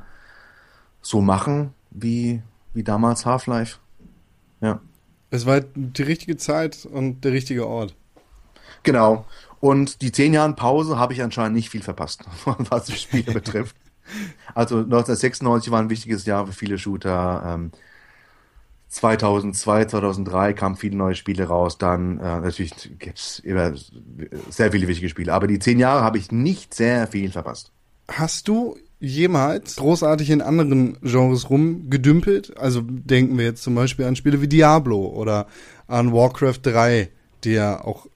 so 1.02 1.22
machen 1.22 1.74
wie, 1.92 2.42
wie 2.74 2.84
damals 2.84 3.26
Half-Life. 3.26 3.80
Ja. 4.62 4.82
Es 5.30 5.46
war 5.46 5.62
die 5.62 6.04
richtige 6.04 6.38
Zeit 6.38 6.86
und 6.86 7.24
der 7.24 7.32
richtige 7.32 7.68
Ort. 7.68 7.96
Genau. 8.84 9.26
Und 9.60 10.02
die 10.02 10.12
zehn 10.12 10.34
Jahren 10.34 10.56
Pause 10.56 10.98
habe 10.98 11.14
ich 11.14 11.22
anscheinend 11.22 11.56
nicht 11.56 11.70
viel 11.70 11.82
verpasst, 11.82 12.24
was 12.46 12.86
die 12.86 12.96
Spiele 12.96 13.34
betrifft. 13.34 13.76
Also 14.56 14.78
1996 14.78 15.70
war 15.70 15.82
ein 15.82 15.90
wichtiges 15.90 16.26
Jahr 16.26 16.48
für 16.48 16.54
viele 16.54 16.78
Shooter. 16.78 17.44
Ähm, 17.46 17.72
2002, 18.90 19.86
2003 19.86 20.54
kamen 20.54 20.76
viele 20.76 20.96
neue 20.96 21.16
Spiele 21.16 21.46
raus. 21.46 21.78
Dann 21.78 22.20
äh, 22.20 22.40
natürlich 22.40 22.74
gibt's 23.00 23.40
immer 23.40 23.74
sehr 24.50 24.72
viele 24.72 24.88
wichtige 24.88 25.10
Spiele. 25.10 25.34
Aber 25.34 25.48
die 25.48 25.60
zehn 25.60 25.80
Jahre 25.80 26.04
habe 26.04 26.18
ich 26.18 26.32
nicht 26.32 26.74
sehr 26.74 27.08
viel 27.08 27.32
verpasst. 27.32 27.72
Hast 28.08 28.48
du 28.48 28.78
jemals 29.00 29.76
großartig 29.76 30.30
in 30.30 30.42
anderen 30.42 30.98
Genres 31.02 31.50
rumgedümpelt? 31.50 32.58
Also 32.58 32.82
denken 32.82 33.38
wir 33.38 33.46
jetzt 33.46 33.64
zum 33.64 33.76
Beispiel 33.76 34.06
an 34.06 34.16
Spiele 34.16 34.42
wie 34.42 34.48
Diablo 34.48 35.06
oder 35.06 35.48
an 35.88 36.14
Warcraft 36.14 36.60
3, 36.64 37.10
die 37.44 37.52
ja 37.52 37.84
auch 37.84 38.08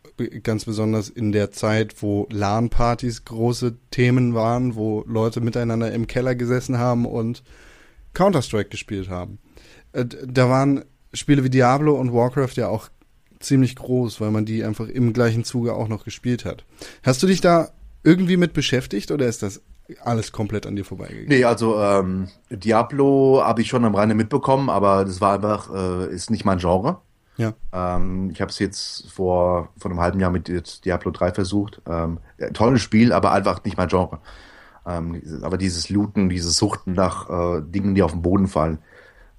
ganz 0.44 0.66
besonders 0.66 1.10
in 1.10 1.32
der 1.32 1.52
Zeit, 1.52 2.02
wo 2.02 2.28
LAN-Partys 2.32 3.26
große 3.26 3.76
Themen 3.92 4.34
waren, 4.34 4.76
wo 4.76 5.04
Leute 5.08 5.42
miteinander 5.42 5.92
im 5.92 6.08
Keller 6.08 6.36
gesessen 6.36 6.78
haben 6.78 7.06
und 7.06 7.44
Counter-Strike 8.14 8.70
gespielt 8.70 9.10
haben. 9.10 9.40
Äh, 9.93 10.06
Da 10.06 10.49
waren 10.49 10.84
Spiele 11.13 11.43
wie 11.43 11.49
Diablo 11.49 11.99
und 11.99 12.13
Warcraft 12.13 12.56
ja 12.56 12.67
auch 12.67 12.89
ziemlich 13.39 13.75
groß, 13.75 14.21
weil 14.21 14.32
man 14.32 14.45
die 14.45 14.63
einfach 14.63 14.88
im 14.88 15.13
gleichen 15.13 15.43
Zuge 15.43 15.73
auch 15.73 15.88
noch 15.88 16.04
gespielt 16.06 16.45
hat. 16.45 16.63
Hast 17.04 17.21
du 17.23 17.27
dich 17.27 17.41
da 17.41 17.69
irgendwie 18.04 18.38
mit 18.38 18.54
beschäftigt 18.54 19.12
oder 19.12 19.25
ist 19.27 19.43
das 19.43 19.62
alles 20.04 20.32
komplett 20.32 20.65
an 20.65 20.75
dir 20.75 20.86
vorbeigegangen? 20.86 21.27
Nee, 21.27 21.43
also 21.43 21.77
ähm, 21.80 22.30
Diablo 22.49 23.41
habe 23.43 23.62
ich 23.62 23.67
schon 23.67 23.84
am 23.84 23.95
Rande 23.95 24.15
mitbekommen, 24.15 24.69
aber 24.69 25.06
das 25.06 25.19
war 25.21 25.34
einfach, 25.34 25.73
äh, 25.73 26.13
ist 26.13 26.30
nicht 26.30 26.45
mein 26.45 26.60
Genre. 26.60 26.99
Ja. 27.38 27.54
Ähm, 27.73 28.30
ich 28.32 28.41
habe 28.41 28.51
es 28.51 28.60
jetzt 28.60 29.10
vor, 29.12 29.69
vor 29.77 29.91
einem 29.91 29.99
halben 29.99 30.19
Jahr 30.19 30.32
mit 30.32 30.86
Diablo 30.86 31.12
3 31.12 31.34
versucht. 31.34 31.82
Ähm, 31.88 32.19
tolles 32.54 32.82
Spiel, 32.82 33.12
aber 33.12 33.32
einfach 33.32 33.63
nicht 33.63 33.77
mein 33.77 33.88
Genre. 33.88 34.19
Ähm, 34.86 35.21
aber 35.41 35.58
dieses 35.58 35.89
Looten, 35.89 36.30
dieses 36.30 36.58
Suchten 36.58 36.93
nach 36.93 37.30
äh, 37.30 37.62
Dingen, 37.62 37.95
die 37.95 38.04
auf 38.04 38.12
den 38.12 38.21
Boden 38.21 38.47
fallen, 38.47 38.80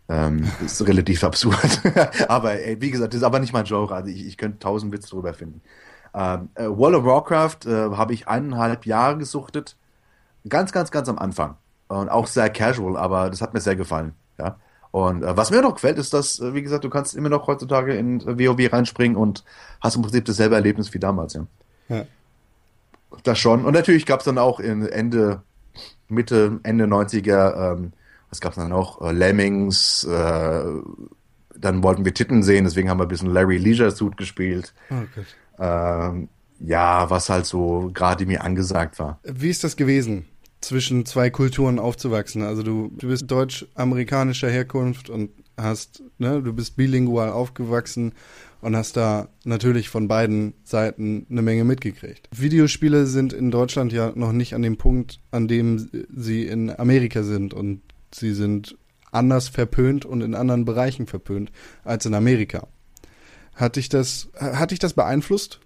ähm, 0.09 0.51
ist 0.65 0.87
relativ 0.87 1.25
absurd. 1.25 1.81
aber 2.29 2.55
ey, 2.61 2.81
wie 2.81 2.91
gesagt, 2.91 3.13
das 3.13 3.19
ist 3.19 3.25
aber 3.25 3.39
nicht 3.39 3.53
mein 3.53 3.65
Genre. 3.65 3.95
Also 3.95 4.11
ich, 4.11 4.27
ich 4.27 4.37
könnte 4.37 4.59
tausend 4.59 4.93
Witze 4.93 5.11
drüber 5.11 5.35
finden. 5.35 5.61
Ähm, 6.15 6.51
äh, 6.55 6.67
World 6.67 6.97
of 6.97 7.05
Warcraft 7.05 7.67
äh, 7.67 7.97
habe 7.97 8.13
ich 8.13 8.29
eineinhalb 8.29 8.87
Jahre 8.87 9.19
gesuchtet. 9.19 9.77
Ganz, 10.49 10.73
ganz, 10.73 10.91
ganz 10.91 11.09
am 11.09 11.19
Anfang. 11.19 11.57
Und 11.89 12.09
auch 12.09 12.27
sehr 12.27 12.51
casual, 12.51 12.97
aber 12.97 13.31
das 13.31 13.41
hat 13.41 13.55
mir 13.55 13.61
sehr 13.61 13.77
gefallen. 13.77 14.15
Ja. 14.39 14.57
Und 14.91 15.23
äh, 15.23 15.37
was 15.37 15.51
mir 15.51 15.63
noch 15.63 15.75
gefällt, 15.75 15.99
ist, 15.99 16.13
dass, 16.13 16.39
äh, 16.41 16.55
wie 16.55 16.63
gesagt, 16.63 16.85
du 16.85 16.91
kannst 16.91 17.15
immer 17.15 17.31
noch 17.31 17.47
heutzutage 17.47 17.95
in 17.95 18.25
WoW 18.25 18.73
reinspringen 18.73 19.17
und 19.17 19.45
hast 19.81 19.97
im 19.97 20.03
Prinzip 20.03 20.25
dasselbe 20.25 20.55
Erlebnis 20.55 20.93
wie 20.93 20.99
damals, 20.99 21.35
ja. 21.35 21.47
Ja. 21.89 22.05
Das 23.25 23.39
schon. 23.39 23.65
Und 23.65 23.75
natürlich 23.75 24.07
gab 24.07 24.21
es 24.21 24.25
dann 24.25 24.39
auch 24.39 24.61
in 24.61 24.87
Ende, 24.87 25.43
Mitte, 26.09 26.61
Ende 26.63 26.85
90er, 26.85 27.73
ähm, 27.73 27.93
was 28.33 28.41
gab 28.41 28.53
es 28.53 28.57
dann 28.57 28.71
noch? 28.71 29.01
Äh, 29.03 29.13
Lemmings, 29.13 30.05
äh, 30.05 30.65
dann 31.55 31.83
wollten 31.83 32.05
wir 32.05 32.15
Titten 32.15 32.43
sehen, 32.43 32.65
deswegen 32.65 32.89
haben 32.89 32.99
wir 32.99 33.05
ein 33.05 33.09
bisschen 33.09 33.31
Larry 33.31 33.59
Leisure 33.59 33.91
Suit 33.91 34.17
gespielt. 34.17 34.73
Oh. 34.91 35.03
Ähm, 35.63 36.29
ja, 36.59 37.11
was 37.11 37.29
halt 37.29 37.45
so 37.45 37.91
gerade 37.93 38.25
mir 38.25 38.43
angesagt 38.43 38.99
war. 38.99 39.21
Wie 39.23 39.51
ist 39.51 39.65
das 39.65 39.77
gewesen, 39.77 40.25
zwischen 40.63 41.05
zwei 41.05 41.29
Kulturen 41.29 41.79
aufzuwachsen? 41.79 42.43
Also 42.43 42.63
du, 42.63 42.91
du 42.97 43.09
bist 43.09 43.31
deutsch-amerikanischer 43.31 44.49
Herkunft 44.49 45.11
und 45.11 45.31
hast, 45.59 46.03
ne, 46.17 46.41
du 46.43 46.55
bist 46.55 46.77
bilingual 46.77 47.31
aufgewachsen 47.31 48.15
und 48.63 48.75
hast 48.77 48.97
da 48.97 49.29
natürlich 49.45 49.91
von 49.91 50.09
beiden 50.09 50.55
Seiten 50.65 51.27
eine 51.31 51.43
Menge 51.43 51.65
mitgekriegt. 51.65 52.31
Videospiele 52.35 53.07
sind 53.07 53.35
in 53.35 53.51
Deutschland 53.51 53.93
ja 53.93 54.13
noch 54.15 54.33
nicht 54.33 54.55
an 54.55 54.63
dem 54.63 54.79
Punkt, 54.79 55.21
an 55.33 55.49
dem 55.49 55.91
sie 56.17 56.47
in 56.47 56.71
Amerika 56.71 57.25
sind 57.25 57.53
und 57.53 57.83
sie 58.15 58.33
sind 58.33 58.77
anders 59.11 59.49
verpönt 59.49 60.05
und 60.05 60.21
in 60.23 60.35
anderen 60.35 60.65
Bereichen 60.65 61.07
verpönt 61.07 61.53
als 61.85 62.07
in 62.07 62.15
Amerika. 62.15 62.67
Hat 63.55 63.77
dich 63.77 63.89
das, 63.89 64.29
hat 64.39 64.71
dich 64.71 64.79
das 64.79 64.95
beeinflusst? 64.95 65.61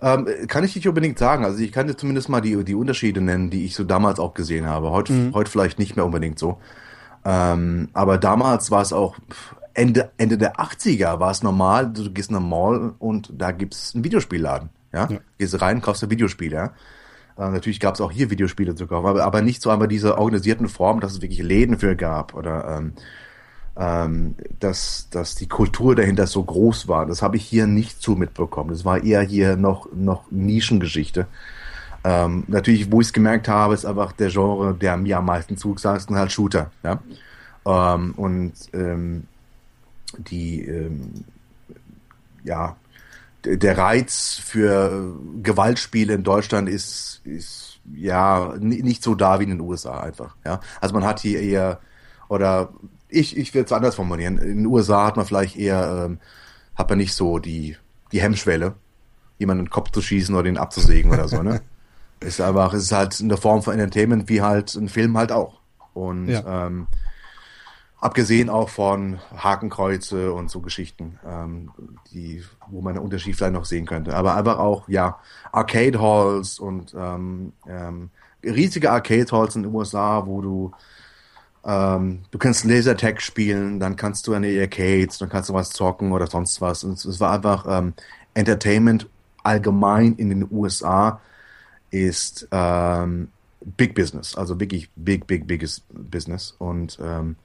Ähm, 0.00 0.26
kann 0.48 0.64
ich 0.64 0.74
nicht 0.74 0.88
unbedingt 0.88 1.18
sagen. 1.18 1.44
Also 1.44 1.60
ich 1.60 1.70
kann 1.70 1.86
dir 1.86 1.96
zumindest 1.96 2.28
mal 2.28 2.40
die, 2.40 2.64
die 2.64 2.74
Unterschiede 2.74 3.20
nennen, 3.20 3.50
die 3.50 3.64
ich 3.64 3.74
so 3.76 3.84
damals 3.84 4.18
auch 4.18 4.34
gesehen 4.34 4.66
habe. 4.66 4.90
Heute, 4.90 5.12
Mhm. 5.12 5.34
heute 5.34 5.50
vielleicht 5.50 5.78
nicht 5.78 5.94
mehr 5.96 6.04
unbedingt 6.04 6.38
so. 6.38 6.58
Ähm, 7.24 7.88
aber 7.92 8.18
damals 8.18 8.70
war 8.70 8.82
es 8.82 8.92
auch 8.92 9.16
Ende, 9.72 10.10
Ende 10.18 10.36
der 10.36 10.56
80er 10.60 11.20
war 11.20 11.30
es 11.30 11.42
normal, 11.42 11.92
du 11.92 12.10
gehst 12.12 12.30
in 12.30 12.36
eine 12.36 12.44
Mall 12.44 12.94
und 12.98 13.30
da 13.32 13.50
gibt's 13.50 13.94
einen 13.94 14.04
Videospielladen. 14.04 14.70
Ja? 14.92 15.08
Ja. 15.10 15.18
Gehst 15.38 15.60
rein, 15.60 15.80
kaufst 15.80 16.02
ein 16.04 16.10
Videospiel, 16.10 16.52
ja. 16.52 16.72
Äh, 17.36 17.50
natürlich 17.50 17.80
gab's 17.80 18.00
auch 18.00 18.12
hier 18.12 18.30
Videospiele 18.30 18.74
zu 18.74 18.86
kaufen, 18.86 19.06
aber, 19.06 19.24
aber 19.24 19.42
nicht 19.42 19.62
so 19.62 19.70
einmal 19.70 19.88
diese 19.88 20.18
organisierten 20.18 20.68
Form, 20.68 21.00
dass 21.00 21.12
es 21.12 21.22
wirklich 21.22 21.42
Läden 21.42 21.78
für 21.78 21.96
gab 21.96 22.34
oder 22.34 22.76
ähm, 22.78 22.92
ähm, 23.76 24.36
dass, 24.60 25.08
dass 25.10 25.34
die 25.34 25.48
Kultur 25.48 25.96
dahinter 25.96 26.26
so 26.26 26.42
groß 26.42 26.86
war. 26.88 27.06
Das 27.06 27.22
habe 27.22 27.36
ich 27.36 27.44
hier 27.44 27.66
nicht 27.66 28.00
so 28.02 28.14
mitbekommen. 28.14 28.70
Das 28.70 28.84
war 28.84 29.02
eher 29.02 29.22
hier 29.22 29.56
noch, 29.56 29.88
noch 29.92 30.30
Nischengeschichte. 30.30 31.26
Ähm, 32.04 32.44
natürlich, 32.46 32.92
wo 32.92 33.00
ich 33.00 33.08
es 33.08 33.12
gemerkt 33.12 33.48
habe, 33.48 33.74
ist 33.74 33.86
einfach 33.86 34.12
der 34.12 34.30
Genre, 34.30 34.74
der 34.74 34.96
mir 34.96 35.18
am 35.18 35.26
meisten 35.26 35.56
zugesagt 35.56 35.98
ist, 35.98 36.10
halt 36.10 36.32
Shooter. 36.32 36.70
Ja? 36.82 37.00
Ähm, 37.66 38.12
und 38.16 38.52
ähm, 38.74 39.24
die, 40.18 40.64
ähm, 40.64 41.24
ja, 42.44 42.76
der 43.44 43.78
Reiz 43.78 44.40
für 44.42 45.14
Gewaltspiele 45.42 46.14
in 46.14 46.22
Deutschland 46.22 46.68
ist, 46.68 47.20
ist 47.24 47.80
ja 47.94 48.54
ni- 48.58 48.82
nicht 48.82 49.02
so 49.02 49.14
da 49.14 49.38
wie 49.40 49.44
in 49.44 49.50
den 49.50 49.60
USA 49.60 50.00
einfach. 50.00 50.36
Ja? 50.44 50.60
Also 50.80 50.94
man 50.94 51.04
hat 51.04 51.20
hier 51.20 51.40
eher, 51.40 51.80
oder 52.28 52.70
ich, 53.08 53.36
ich 53.36 53.54
will 53.54 53.64
es 53.64 53.72
anders 53.72 53.94
formulieren, 53.96 54.38
in 54.38 54.56
den 54.58 54.66
USA 54.66 55.06
hat 55.06 55.16
man 55.16 55.26
vielleicht 55.26 55.56
eher, 55.56 56.04
ähm, 56.06 56.18
hat 56.74 56.88
man 56.88 56.98
nicht 56.98 57.14
so 57.14 57.38
die, 57.38 57.76
die 58.12 58.20
Hemmschwelle, 58.20 58.74
jemanden 59.38 59.60
in 59.60 59.66
den 59.66 59.70
Kopf 59.72 59.90
zu 59.90 60.00
schießen 60.02 60.34
oder 60.34 60.48
ihn 60.48 60.56
abzusägen 60.58 61.10
oder 61.12 61.28
so, 61.28 61.42
ne? 61.42 61.60
Ist 62.20 62.40
einfach, 62.40 62.72
es 62.72 62.84
ist 62.84 62.92
halt 62.92 63.20
eine 63.20 63.36
Form 63.36 63.62
von 63.62 63.74
Entertainment, 63.74 64.28
wie 64.30 64.40
halt 64.40 64.74
ein 64.76 64.88
Film 64.88 65.18
halt 65.18 65.30
auch. 65.30 65.60
Und 65.92 66.28
Ja. 66.28 66.66
ähm, 66.68 66.86
abgesehen 68.04 68.50
auch 68.50 68.68
von 68.68 69.18
Hakenkreuze 69.34 70.34
und 70.34 70.50
so 70.50 70.60
Geschichten, 70.60 71.18
ähm, 71.26 71.70
die, 72.12 72.44
wo 72.68 72.82
man 72.82 72.94
einen 72.94 73.02
Unterschied 73.02 73.34
vielleicht 73.34 73.54
noch 73.54 73.64
sehen 73.64 73.86
könnte. 73.86 74.14
Aber 74.14 74.36
einfach 74.36 74.58
auch, 74.58 74.86
ja, 74.90 75.18
Arcade 75.52 75.98
Halls 75.98 76.58
und 76.58 76.94
ähm, 76.94 77.54
ähm, 77.66 78.10
riesige 78.44 78.90
Arcade 78.90 79.32
Halls 79.32 79.56
in 79.56 79.62
den 79.62 79.74
USA, 79.74 80.26
wo 80.26 80.42
du 80.42 80.72
ähm, 81.64 82.20
du 82.30 82.36
kannst 82.36 82.66
Lasertag 82.66 83.22
spielen, 83.22 83.80
dann 83.80 83.96
kannst 83.96 84.26
du 84.26 84.34
an 84.34 84.42
die 84.42 84.60
Arcades, 84.60 85.16
dann 85.16 85.30
kannst 85.30 85.48
du 85.48 85.54
was 85.54 85.70
zocken 85.70 86.12
oder 86.12 86.26
sonst 86.26 86.60
was. 86.60 86.84
Und 86.84 86.92
es, 86.92 87.06
es 87.06 87.20
war 87.20 87.32
einfach 87.32 87.64
ähm, 87.66 87.94
Entertainment 88.34 89.08
allgemein 89.42 90.14
in 90.16 90.28
den 90.28 90.46
USA 90.50 91.22
ist 91.90 92.46
ähm, 92.50 93.28
Big 93.78 93.94
Business, 93.94 94.34
also 94.36 94.60
wirklich 94.60 94.90
big, 94.94 95.26
big, 95.26 95.46
biggest 95.46 95.84
Business 95.88 96.54
und 96.58 96.98
ähm, 97.02 97.36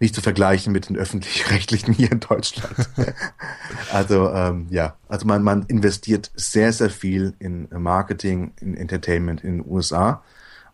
nicht 0.00 0.14
zu 0.14 0.20
vergleichen 0.20 0.72
mit 0.72 0.88
den 0.88 0.96
öffentlich-rechtlichen 0.96 1.94
hier 1.94 2.10
in 2.12 2.20
Deutschland. 2.20 2.74
also 3.92 4.30
ähm, 4.30 4.66
ja, 4.70 4.96
also 5.08 5.26
man, 5.26 5.42
man 5.42 5.64
investiert 5.64 6.30
sehr, 6.34 6.72
sehr 6.72 6.90
viel 6.90 7.34
in 7.38 7.68
Marketing, 7.70 8.52
in 8.60 8.76
Entertainment 8.76 9.44
in 9.44 9.58
den 9.58 9.70
USA 9.70 10.22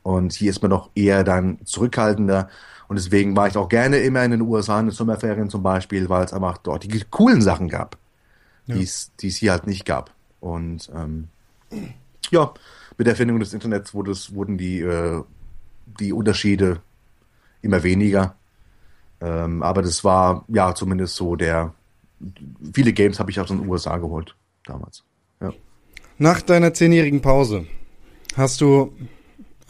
und 0.02 0.33
hier 0.33 0.50
ist 0.50 0.62
man 0.62 0.70
doch 0.70 0.90
eher 0.94 1.24
dann 1.24 1.59
zurückhaltender 1.64 2.48
und 2.88 2.96
deswegen 2.98 3.37
war 3.37 3.46
ich 3.46 3.56
auch 3.56 3.68
gerne 3.68 3.98
immer 3.98 4.24
in 4.24 4.33
den 4.33 4.40
USA 4.40 4.80
in 4.80 4.87
den 4.87 4.92
Sommerferien 4.92 5.50
zum 5.50 5.62
Beispiel, 5.62 6.09
weil 6.09 6.24
es 6.24 6.33
einfach 6.33 6.59
dort 6.59 6.85
die 6.85 7.04
coolen 7.11 7.42
Sachen 7.42 7.68
gab, 7.68 7.98
Ja. 8.66 8.74
die 8.76 8.83
es 8.83 9.37
hier 9.37 9.52
halt 9.52 9.66
nicht 9.66 9.85
gab 9.85 10.12
und 10.40 10.90
ähm, 10.94 11.28
ja, 12.30 12.52
mit 12.96 13.06
der 13.06 13.12
Erfindung 13.12 13.40
des 13.40 13.52
Internets 13.52 13.94
wurde 13.94 14.11
es, 14.12 14.35
wurden 14.35 14.59
die, 14.59 14.80
äh, 14.80 15.22
die 16.00 16.12
Unterschiede 16.12 16.80
immer 17.62 17.83
weniger. 17.83 18.37
Ähm, 19.20 19.62
aber 19.62 19.83
das 19.83 20.02
war 20.04 20.44
ja 20.48 20.74
zumindest 20.74 21.16
so 21.16 21.37
der. 21.37 21.74
Viele 22.74 22.92
Games 22.92 23.18
habe 23.18 23.30
ich 23.30 23.40
aus 23.40 23.48
den 23.48 23.66
USA 23.66 23.96
geholt 23.96 24.35
damals. 24.66 25.04
Ja. 25.40 25.52
Nach 26.18 26.42
deiner 26.42 26.74
zehnjährigen 26.74 27.22
Pause 27.22 27.66
hast 28.37 28.61
du 28.61 28.92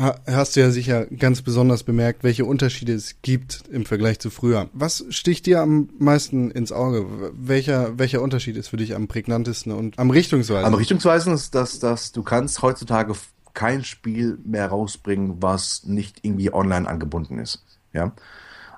ha- 0.00 0.18
hast 0.26 0.56
du 0.56 0.60
ja 0.60 0.70
sicher 0.70 1.06
ganz 1.06 1.42
besonders 1.42 1.84
bemerkt, 1.84 2.24
welche 2.24 2.44
Unterschiede 2.44 2.92
es 2.92 3.22
gibt 3.22 3.62
im 3.70 3.86
Vergleich 3.86 4.18
zu 4.18 4.30
früher. 4.30 4.68
Was 4.72 5.04
sticht 5.10 5.46
dir 5.46 5.60
am 5.60 5.90
meisten 6.00 6.50
ins 6.50 6.72
Auge? 6.72 7.06
Welcher 7.34 7.96
welcher 8.00 8.20
Unterschied 8.20 8.56
ist 8.56 8.66
für 8.68 8.76
dich 8.78 8.96
am 8.96 9.06
prägnantesten 9.06 9.70
und 9.72 9.96
am 9.98 10.10
richtungsweisendsten? 10.10 10.72
Am 10.74 10.78
richtungsweisend 10.78 11.34
ist, 11.36 11.54
dass, 11.54 11.78
dass 11.78 12.10
du 12.10 12.24
kannst 12.24 12.62
heutzutage 12.62 13.14
kein 13.54 13.84
Spiel 13.84 14.38
mehr 14.44 14.66
rausbringen, 14.68 15.40
was 15.40 15.84
nicht 15.84 16.20
irgendwie 16.24 16.52
online 16.52 16.88
angebunden 16.88 17.38
ist. 17.38 17.64
Ja. 17.92 18.12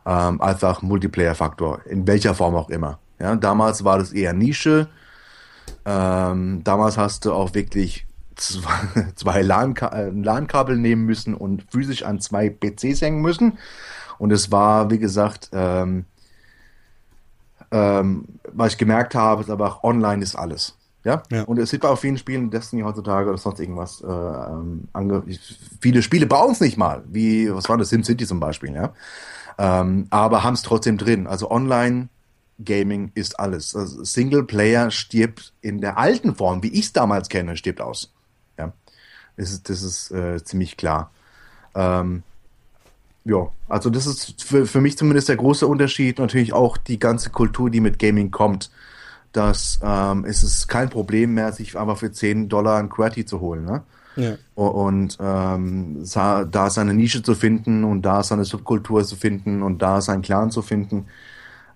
Ähm, 0.04 0.40
einfach 0.40 0.82
Multiplayer-Faktor, 0.82 1.86
in 1.86 2.06
welcher 2.06 2.34
Form 2.34 2.54
auch 2.56 2.70
immer. 2.70 2.98
Ja, 3.20 3.36
damals 3.36 3.84
war 3.84 3.98
das 3.98 4.12
eher 4.12 4.32
Nische. 4.32 4.88
Ähm, 5.84 6.62
damals 6.64 6.98
hast 6.98 7.24
du 7.24 7.32
auch 7.32 7.54
wirklich 7.54 8.06
zwei, 8.36 8.70
zwei 9.14 9.42
LAN-Ka- 9.42 10.10
LAN-Kabel 10.12 10.76
nehmen 10.76 11.04
müssen 11.06 11.34
und 11.34 11.64
physisch 11.70 12.02
an 12.02 12.20
zwei 12.20 12.48
PCs 12.50 13.00
hängen 13.00 13.22
müssen. 13.22 13.58
Und 14.18 14.32
es 14.32 14.50
war, 14.50 14.90
wie 14.90 14.98
gesagt, 14.98 15.50
ähm, 15.52 16.04
ähm, 17.70 18.26
was 18.52 18.72
ich 18.72 18.78
gemerkt 18.78 19.14
habe, 19.14 19.42
ist 19.42 19.50
aber 19.50 19.66
auch 19.66 19.84
online 19.84 20.22
ist 20.22 20.34
alles. 20.36 20.76
Ja? 21.04 21.22
Ja. 21.30 21.42
Und 21.44 21.58
es 21.58 21.70
sieht 21.70 21.80
bei 21.80 21.88
auch 21.88 21.98
vielen 21.98 22.18
Spielen, 22.18 22.50
Destiny 22.50 22.82
heutzutage 22.82 23.28
oder 23.28 23.38
sonst 23.38 23.58
irgendwas, 23.58 24.00
äh, 24.02 24.06
ähm, 24.06 24.88
ange 24.92 25.24
viele 25.80 26.02
Spiele 26.02 26.26
bauen 26.26 26.52
es 26.52 26.60
nicht 26.60 26.76
mal, 26.76 27.02
wie, 27.08 27.52
was 27.52 27.68
war 27.68 27.76
das, 27.78 27.88
SimCity 27.88 28.26
zum 28.26 28.38
Beispiel, 28.38 28.72
ja. 28.74 28.92
Ähm, 29.58 30.06
aber 30.10 30.42
haben 30.42 30.54
es 30.54 30.62
trotzdem 30.62 30.98
drin. 30.98 31.26
Also 31.26 31.50
online 31.50 32.08
Gaming 32.64 33.12
ist 33.14 33.38
alles. 33.38 33.74
Also 33.74 34.04
Singleplayer 34.04 34.90
stirbt 34.90 35.52
in 35.60 35.80
der 35.80 35.98
alten 35.98 36.34
Form, 36.34 36.62
wie 36.62 36.72
ich 36.72 36.86
es 36.86 36.92
damals 36.92 37.28
kenne, 37.28 37.56
stirbt 37.56 37.80
aus. 37.80 38.12
Ja. 38.58 38.72
Das 39.36 39.50
ist, 39.50 39.68
das 39.68 39.82
ist 39.82 40.10
äh, 40.10 40.42
ziemlich 40.44 40.76
klar. 40.76 41.10
Ähm, 41.74 42.22
ja, 43.24 43.48
also 43.68 43.88
das 43.88 44.06
ist 44.06 44.42
für, 44.42 44.66
für 44.66 44.80
mich 44.80 44.98
zumindest 44.98 45.28
der 45.28 45.36
große 45.36 45.66
Unterschied. 45.66 46.18
Natürlich 46.18 46.52
auch 46.52 46.76
die 46.76 46.98
ganze 46.98 47.30
Kultur, 47.30 47.70
die 47.70 47.80
mit 47.80 47.98
Gaming 47.98 48.30
kommt. 48.30 48.70
Dass 49.32 49.80
ähm, 49.82 50.26
es 50.26 50.68
kein 50.68 50.90
Problem 50.90 51.32
mehr, 51.32 51.52
sich 51.52 51.78
einfach 51.78 51.96
für 51.96 52.12
10 52.12 52.50
Dollar 52.50 52.78
ein 52.78 52.90
QWERTY 52.90 53.24
zu 53.24 53.40
holen. 53.40 53.64
Ne? 53.64 53.82
Ja. 54.16 54.36
und 54.54 55.18
ähm, 55.20 56.04
da 56.14 56.70
seine 56.70 56.94
Nische 56.94 57.22
zu 57.22 57.34
finden 57.34 57.84
und 57.84 58.02
da 58.02 58.22
seine 58.22 58.44
Subkultur 58.44 59.04
zu 59.04 59.16
finden 59.16 59.62
und 59.62 59.82
da 59.82 60.00
seinen 60.00 60.22
Clan 60.22 60.50
zu 60.50 60.62
finden. 60.62 61.06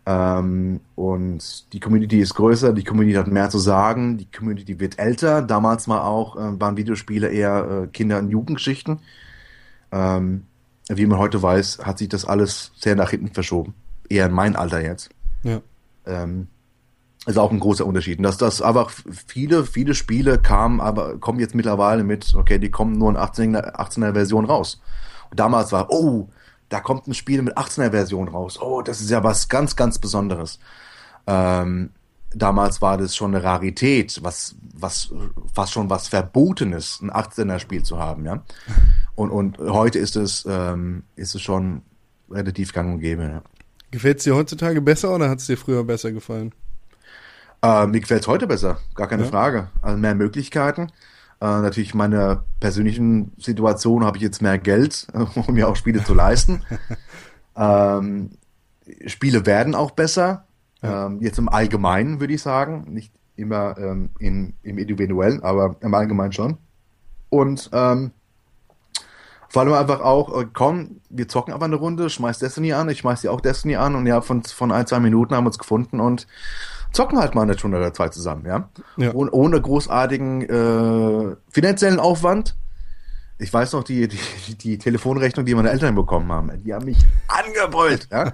Ähm, 0.09 0.81
und 0.94 1.72
die 1.72 1.81
Community 1.81 2.20
ist 2.20 2.35
größer, 2.35 2.72
die 2.72 2.85
Community 2.85 3.16
hat 3.16 3.27
mehr 3.27 3.51
zu 3.51 3.59
sagen, 3.59 4.18
die 4.18 4.31
Community 4.31 4.79
wird 4.79 4.99
älter. 4.99 5.42
Damals 5.42 5.88
war 5.88 6.05
auch, 6.05 6.37
äh, 6.37 6.61
waren 6.61 6.77
Videospiele 6.77 7.29
eher 7.29 7.85
äh, 7.85 7.87
Kinder- 7.88 8.20
und 8.20 8.31
Jugendgeschichten. 8.31 9.01
Ähm, 9.90 10.44
wie 10.88 11.07
man 11.07 11.18
heute 11.18 11.42
weiß, 11.42 11.81
hat 11.83 11.99
sich 11.99 12.09
das 12.09 12.25
alles 12.25 12.70
sehr 12.77 12.94
nach 12.94 13.11
hinten 13.11 13.35
verschoben. 13.35 13.75
Eher 14.09 14.27
in 14.27 14.33
mein 14.33 14.55
Alter 14.55 14.81
jetzt. 14.81 15.11
ja. 15.42 15.61
Ähm, 16.07 16.46
ist 17.26 17.38
auch 17.38 17.50
ein 17.50 17.60
großer 17.60 17.84
Unterschied. 17.84 18.24
Dass 18.24 18.38
das 18.38 18.62
einfach 18.62 18.90
viele, 19.26 19.64
viele 19.64 19.94
Spiele 19.94 20.38
kamen, 20.38 20.80
aber 20.80 21.18
kommen 21.18 21.40
jetzt 21.40 21.54
mittlerweile 21.54 22.04
mit, 22.04 22.34
okay, 22.34 22.58
die 22.58 22.70
kommen 22.70 22.96
nur 22.98 23.10
in 23.10 23.16
18er, 23.16 23.74
18er 23.74 24.12
Version 24.12 24.44
raus. 24.44 24.80
Und 25.30 25.40
damals 25.40 25.72
war, 25.72 25.90
oh, 25.90 26.28
da 26.68 26.80
kommt 26.80 27.06
ein 27.06 27.14
Spiel 27.14 27.42
mit 27.42 27.56
18er 27.58 27.90
Version 27.90 28.28
raus. 28.28 28.60
Oh, 28.60 28.80
das 28.82 29.00
ist 29.00 29.10
ja 29.10 29.24
was 29.24 29.48
ganz, 29.48 29.76
ganz 29.76 29.98
Besonderes. 29.98 30.60
Ähm, 31.26 31.90
damals 32.32 32.80
war 32.80 32.96
das 32.96 33.16
schon 33.16 33.34
eine 33.34 33.42
Rarität, 33.42 34.20
was, 34.22 34.56
was, 34.74 35.12
fast 35.52 35.72
schon 35.72 35.90
was 35.90 36.08
Verbotenes, 36.08 37.00
ein 37.02 37.10
18er 37.10 37.58
Spiel 37.58 37.82
zu 37.82 37.98
haben, 37.98 38.24
ja. 38.24 38.42
Und, 39.14 39.30
und 39.30 39.58
heute 39.58 39.98
ist 39.98 40.16
es, 40.16 40.44
ähm, 40.48 41.04
ist 41.16 41.34
es 41.34 41.42
schon 41.42 41.82
relativ 42.30 42.72
gang 42.72 42.94
und 42.94 43.00
gäbe, 43.00 43.22
ja. 43.22 43.42
Gefällt 43.90 44.18
es 44.18 44.24
dir 44.24 44.34
heutzutage 44.34 44.80
besser 44.80 45.14
oder 45.14 45.30
hat 45.30 45.38
es 45.38 45.46
dir 45.46 45.56
früher 45.56 45.84
besser 45.84 46.12
gefallen? 46.12 46.52
Äh, 47.66 47.87
mir 47.88 48.00
gefällt 48.00 48.22
es 48.22 48.29
heute 48.29 48.46
besser, 48.46 48.79
gar 48.94 49.09
keine 49.09 49.24
Ja. 49.24 49.29
Frage. 49.29 49.68
Also 49.83 49.98
mehr 49.98 50.14
Möglichkeiten. 50.14 50.92
Äh, 51.40 51.46
natürlich 51.46 51.92
in 51.92 51.98
meiner 51.98 52.44
persönlichen 52.61 53.33
Situation 53.38 54.05
habe 54.05 54.18
ich 54.18 54.22
jetzt 54.22 54.40
mehr 54.40 54.59
Geld, 54.59 55.09
um 55.35 55.55
mir 55.55 55.68
auch 55.68 55.74
Spiele 55.74 56.05
zu 56.05 56.14
leisten. 56.14 56.62
ähm, 57.57 58.31
Spiele 59.07 59.46
werden 59.46 59.74
auch 59.74 59.90
besser. 59.90 60.44
Ähm, 60.83 61.20
jetzt 61.20 61.38
im 61.38 61.48
Allgemeinen 61.48 62.20
würde 62.20 62.35
ich 62.35 62.42
sagen, 62.42 62.85
nicht 62.88 63.12
immer 63.35 63.76
ähm, 63.79 64.11
in, 64.20 64.55
im 64.62 64.79
Individuellen, 64.79 65.42
aber 65.42 65.74
im 65.81 65.92
Allgemeinen 65.92 66.33
schon. 66.33 66.59
Und 67.31 67.68
ähm, 67.72 68.12
vor 69.48 69.62
allem 69.62 69.72
einfach 69.72 70.00
auch, 70.00 70.40
äh, 70.40 70.46
komm, 70.52 71.00
wir 71.11 71.26
zocken 71.26 71.52
einfach 71.52 71.66
eine 71.66 71.76
Runde, 71.76 72.11
schmeiß 72.11 72.38
Destiny 72.38 72.72
an, 72.74 72.88
ich 72.88 72.98
schmeiß 72.98 73.22
dir 73.22 73.33
auch 73.33 73.40
Destiny 73.40 73.74
an 73.74 73.96
und 73.96 74.07
ja, 74.07 74.20
von, 74.20 74.44
von 74.44 74.70
ein, 74.70 74.87
zwei 74.87 75.00
Minuten 75.00 75.35
haben 75.35 75.44
wir 75.44 75.48
uns 75.48 75.59
gefunden 75.59 75.98
und 75.98 76.29
zocken 76.96 77.18
halt 77.18 77.35
mal 77.35 77.42
eine 77.42 77.56
Stunde 77.56 77.76
oder 77.76 77.92
zwei 77.92 78.09
zusammen, 78.09 78.46
ja. 78.46 78.68
Ja. 78.96 79.11
Und 79.12 79.30
ohne 79.30 79.61
großartigen 79.61 80.42
äh, 80.42 81.37
finanziellen 81.50 82.00
Aufwand. 82.00 82.56
Ich 83.38 83.52
weiß 83.52 83.74
noch, 83.74 83.85
die, 83.85 84.09
die, 84.09 84.18
die 84.54 84.78
Telefonrechnung, 84.78 85.44
die 85.44 85.54
meine 85.54 85.70
Eltern 85.70 85.94
bekommen 85.94 86.32
haben, 86.32 86.50
die 86.64 86.72
haben 86.72 86.87
mich 86.87 86.98
angebrüllt, 87.28 88.09
ja. 88.11 88.32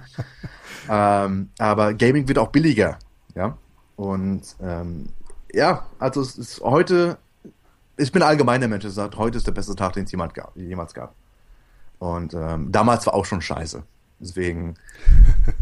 ähm, 1.25 1.49
aber 1.59 1.93
Gaming 1.93 2.27
wird 2.27 2.39
auch 2.39 2.47
billiger, 2.47 2.97
ja. 3.35 3.57
Und 3.97 4.55
ähm, 4.61 5.09
ja, 5.53 5.85
also 5.99 6.21
es 6.21 6.37
ist 6.37 6.61
heute, 6.61 7.17
ich 7.97 8.11
bin 8.11 8.23
allgemein 8.23 8.61
der 8.61 8.69
Mensch, 8.69 8.83
der 8.83 8.91
sagt, 8.91 9.17
heute 9.17 9.37
ist 9.37 9.45
der 9.45 9.51
beste 9.51 9.75
Tag, 9.75 9.93
den 9.93 10.05
es 10.05 10.11
jemand 10.11 10.33
gab, 10.33 10.55
jemals 10.55 10.93
gab. 10.93 11.13
Und 11.99 12.33
ähm, 12.33 12.71
damals 12.71 13.05
war 13.05 13.13
auch 13.13 13.25
schon 13.25 13.41
scheiße. 13.41 13.83
Deswegen, 14.19 14.75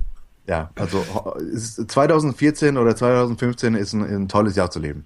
ja, 0.52 0.70
also 0.76 1.04
ho- 1.14 1.36
es 1.40 1.80
ist 1.80 1.90
2014 1.92 2.78
oder 2.78 2.96
2015 2.96 3.74
ist 3.76 3.94
ein, 3.94 4.04
ein 4.04 4.28
tolles 4.28 4.56
Jahr 4.56 4.70
zu 4.70 4.80
leben. 4.80 5.06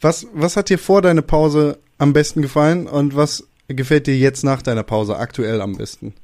Was, 0.00 0.26
was 0.32 0.56
hat 0.56 0.68
dir 0.70 0.78
vor 0.78 1.02
deiner 1.02 1.22
Pause 1.22 1.78
am 1.98 2.12
besten 2.12 2.40
gefallen 2.42 2.86
und 2.86 3.16
was 3.16 3.42
gefällt 3.66 4.06
dir 4.06 4.16
jetzt 4.16 4.44
nach 4.44 4.62
deiner 4.62 4.84
Pause 4.84 5.16
aktuell 5.16 5.60
am 5.60 5.76
besten? 5.76 6.14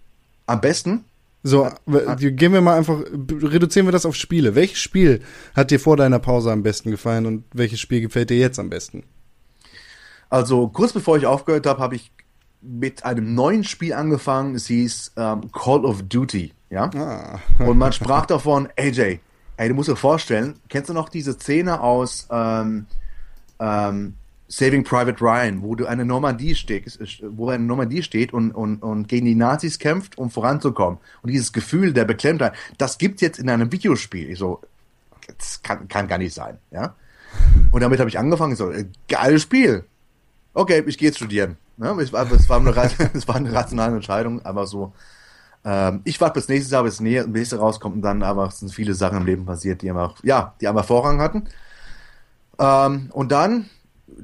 Am 0.46 0.60
besten, 0.60 1.04
So, 1.42 1.68
w- 1.86 2.30
gehen 2.30 2.52
wir 2.52 2.60
mal 2.60 2.76
einfach, 2.78 3.00
reduzieren 3.02 3.86
wir 3.86 3.92
das 3.92 4.06
auf 4.06 4.14
Spiele. 4.14 4.54
Welches 4.54 4.78
Spiel 4.78 5.20
hat 5.56 5.70
dir 5.72 5.80
vor 5.80 5.96
deiner 5.96 6.20
Pause 6.20 6.52
am 6.52 6.62
besten 6.62 6.90
gefallen 6.92 7.26
und 7.26 7.44
welches 7.52 7.80
Spiel 7.80 8.00
gefällt 8.00 8.30
dir 8.30 8.38
jetzt 8.38 8.58
am 8.60 8.70
besten? 8.70 9.02
also 10.30 10.68
kurz 10.68 10.92
bevor 10.92 11.16
ich 11.16 11.26
aufgehört 11.26 11.66
habe, 11.66 11.80
habe 11.80 11.96
ich 11.96 12.10
mit 12.64 13.04
einem 13.04 13.34
neuen 13.34 13.64
Spiel 13.64 13.92
angefangen. 13.92 14.54
Es 14.54 14.66
hieß 14.66 15.12
ähm, 15.16 15.52
Call 15.52 15.84
of 15.84 16.02
Duty, 16.02 16.52
ja. 16.70 16.90
Ah. 16.94 17.40
Und 17.58 17.78
man 17.78 17.92
sprach 17.92 18.26
davon, 18.26 18.68
AJ, 18.76 19.20
ey, 19.56 19.68
du 19.68 19.74
musst 19.74 19.88
dir 19.88 19.96
vorstellen, 19.96 20.54
kennst 20.68 20.88
du 20.88 20.94
noch 20.94 21.08
diese 21.08 21.34
Szene 21.34 21.80
aus 21.80 22.26
ähm, 22.30 22.86
ähm, 23.60 24.14
Saving 24.48 24.84
Private 24.84 25.20
Ryan, 25.20 25.62
wo 25.62 25.74
du 25.74 25.86
eine 25.86 26.04
Normandie 26.04 26.54
steht, 26.54 26.98
wo 27.22 27.48
eine 27.48 27.64
Normandie 27.64 28.02
steht 28.02 28.32
und, 28.32 28.52
und, 28.52 28.82
und 28.82 29.08
gegen 29.08 29.26
die 29.26 29.34
Nazis 29.34 29.78
kämpft, 29.78 30.18
um 30.18 30.30
voranzukommen. 30.30 30.98
Und 31.22 31.30
dieses 31.30 31.52
Gefühl 31.52 31.92
der 31.92 32.04
Beklemmtheit, 32.04 32.54
das 32.78 32.98
gibt's 32.98 33.20
jetzt 33.20 33.38
in 33.38 33.48
einem 33.48 33.72
Videospiel. 33.72 34.30
Ich 34.30 34.38
so, 34.38 34.60
das 35.38 35.62
kann, 35.62 35.88
kann 35.88 36.08
gar 36.08 36.18
nicht 36.18 36.34
sein, 36.34 36.58
ja. 36.70 36.94
Und 37.72 37.82
damit 37.82 37.98
habe 37.98 38.08
ich 38.08 38.18
angefangen, 38.18 38.54
so, 38.54 38.70
äh, 38.70 38.84
geiles 39.08 39.42
Spiel. 39.42 39.84
Okay, 40.52 40.84
ich 40.86 40.98
gehe 40.98 41.08
jetzt 41.08 41.16
studieren. 41.16 41.56
Ne? 41.76 41.90
Es, 42.00 42.12
war, 42.12 42.30
es, 42.30 42.48
war 42.48 42.58
eine, 42.58 42.70
es 43.14 43.28
war 43.28 43.36
eine 43.36 43.52
rationale 43.52 43.96
Entscheidung, 43.96 44.44
aber 44.44 44.66
so, 44.66 44.92
ähm, 45.64 46.00
ich 46.04 46.20
warte 46.20 46.34
bis 46.34 46.48
nächstes 46.48 46.70
Jahr, 46.70 46.82
bis 46.82 46.98
das 46.98 47.26
nächste 47.26 47.58
rauskommt 47.58 47.96
und 47.96 48.02
dann 48.02 48.22
aber 48.22 48.50
sind 48.50 48.72
viele 48.72 48.94
Sachen 48.94 49.18
im 49.18 49.26
Leben 49.26 49.46
passiert, 49.46 49.82
die 49.82 49.90
einfach, 49.90 50.16
ja, 50.22 50.54
die 50.60 50.68
einfach 50.68 50.84
Vorrang 50.84 51.20
hatten. 51.20 51.48
Ähm, 52.58 53.08
und 53.12 53.32
dann, 53.32 53.70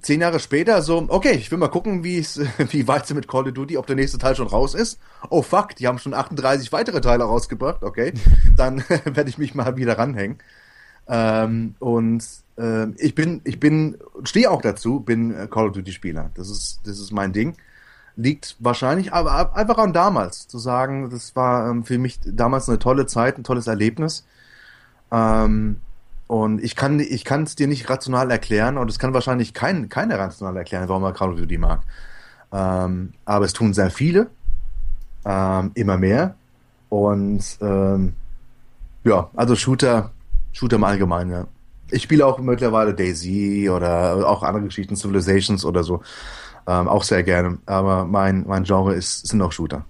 zehn 0.03 0.21
Jahre 0.21 0.39
später, 0.39 0.83
so, 0.83 1.07
okay, 1.09 1.33
ich 1.33 1.51
will 1.51 1.59
mal 1.59 1.69
gucken, 1.69 2.05
wie 2.05 2.19
es, 2.19 2.39
wie 2.71 2.87
weit 2.87 3.07
sie 3.07 3.15
mit 3.15 3.29
Call 3.29 3.49
of 3.49 3.55
Duty, 3.55 3.79
ob 3.79 3.87
der 3.87 3.97
nächste 3.97 4.19
Teil 4.19 4.37
schon 4.37 4.49
raus 4.49 4.75
ist. 4.75 4.99
Oh 5.31 5.43
fuck, 5.43 5.75
die 5.77 5.87
haben 5.87 5.99
schon 5.99 6.15
38 6.15 6.73
weitere 6.73 7.01
Teile 7.01 7.25
rausgebracht, 7.25 7.83
okay. 7.83 8.13
Dann 8.57 8.85
werde 8.89 9.31
ich 9.31 9.39
mich 9.39 9.55
mal 9.55 9.77
wieder 9.77 9.99
ranhängen. 9.99 10.39
Ähm, 11.09 11.75
und 11.79 12.23
ähm, 12.61 12.95
ich 12.99 13.15
bin, 13.15 13.41
ich 13.45 13.59
bin, 13.59 13.97
stehe 14.25 14.51
auch 14.51 14.61
dazu, 14.63 15.01
bin 15.01 15.35
äh, 15.35 15.49
Call 15.49 15.69
of 15.69 15.73
Duty 15.73 15.93
Spieler. 15.93 16.31
Das 16.35 16.51
ist, 16.51 16.81
das 16.85 17.01
ist 17.01 17.13
mein 17.13 17.33
Ding. 17.33 17.57
Liegt 18.17 18.57
wahrscheinlich 18.59 19.13
aber 19.15 19.33
ab- 19.33 19.57
einfach 19.57 19.79
an 19.79 19.93
damals, 19.93 20.47
zu 20.47 20.59
sagen, 20.59 21.09
das 21.11 21.35
war 21.37 21.71
ähm, 21.71 21.85
für 21.85 21.97
mich 21.99 22.21
damals 22.25 22.69
eine 22.69 22.79
tolle 22.79 23.07
Zeit, 23.07 23.39
ein 23.39 23.45
tolles 23.45 23.67
Erlebnis. 23.67 24.27
Ähm, 25.11 25.81
und 26.27 26.63
ich 26.63 26.77
kann, 26.77 27.01
ich 27.01 27.25
kann 27.25 27.45
es 27.45 27.57
dir 27.57 27.67
nicht 27.67 27.89
rational 27.89 28.31
erklären 28.31 28.79
und 28.79 28.91
es 28.91 28.99
kann 28.99 29.15
wahrscheinlich 29.15 29.55
kein, 29.55 29.89
keiner 29.89 30.19
rational 30.19 30.57
erklären, 30.57 30.89
warum 30.89 31.03
er 31.05 31.13
Call 31.13 31.31
of 31.31 31.39
Duty 31.39 31.59
mag. 31.59 31.81
Ähm, 32.53 33.15
aber 33.25 33.45
es 33.47 33.53
tun 33.53 33.75
sehr 33.75 33.91
viele, 33.91 34.29
ähm, 35.25 35.71
immer 35.75 35.97
mehr. 35.97 36.35
Und 36.89 37.43
ähm, 37.61 38.15
ja, 39.05 39.31
also 39.35 39.57
Shooter, 39.57 40.11
Shooter 40.53 40.77
im 40.77 40.85
Allgemeinen, 40.85 41.31
ja. 41.31 41.47
Ich 41.91 42.03
spiele 42.03 42.27
auch 42.27 42.39
mittlerweile 42.39 42.95
Daisy 42.95 43.69
oder 43.71 44.29
auch 44.29 44.43
andere 44.43 44.65
Geschichten, 44.65 44.97
Civilizations 44.97 45.65
oder 45.65 45.83
so. 45.83 46.03
Ähm, 46.67 46.89
auch 46.89 47.03
sehr 47.03 47.23
gerne. 47.23 47.59
Aber 47.67 48.05
mein, 48.05 48.45
mein 48.47 48.65
Genre 48.65 48.95
ist, 48.95 49.27
sind 49.27 49.41
auch 49.43 49.53
Shooter. 49.53 49.85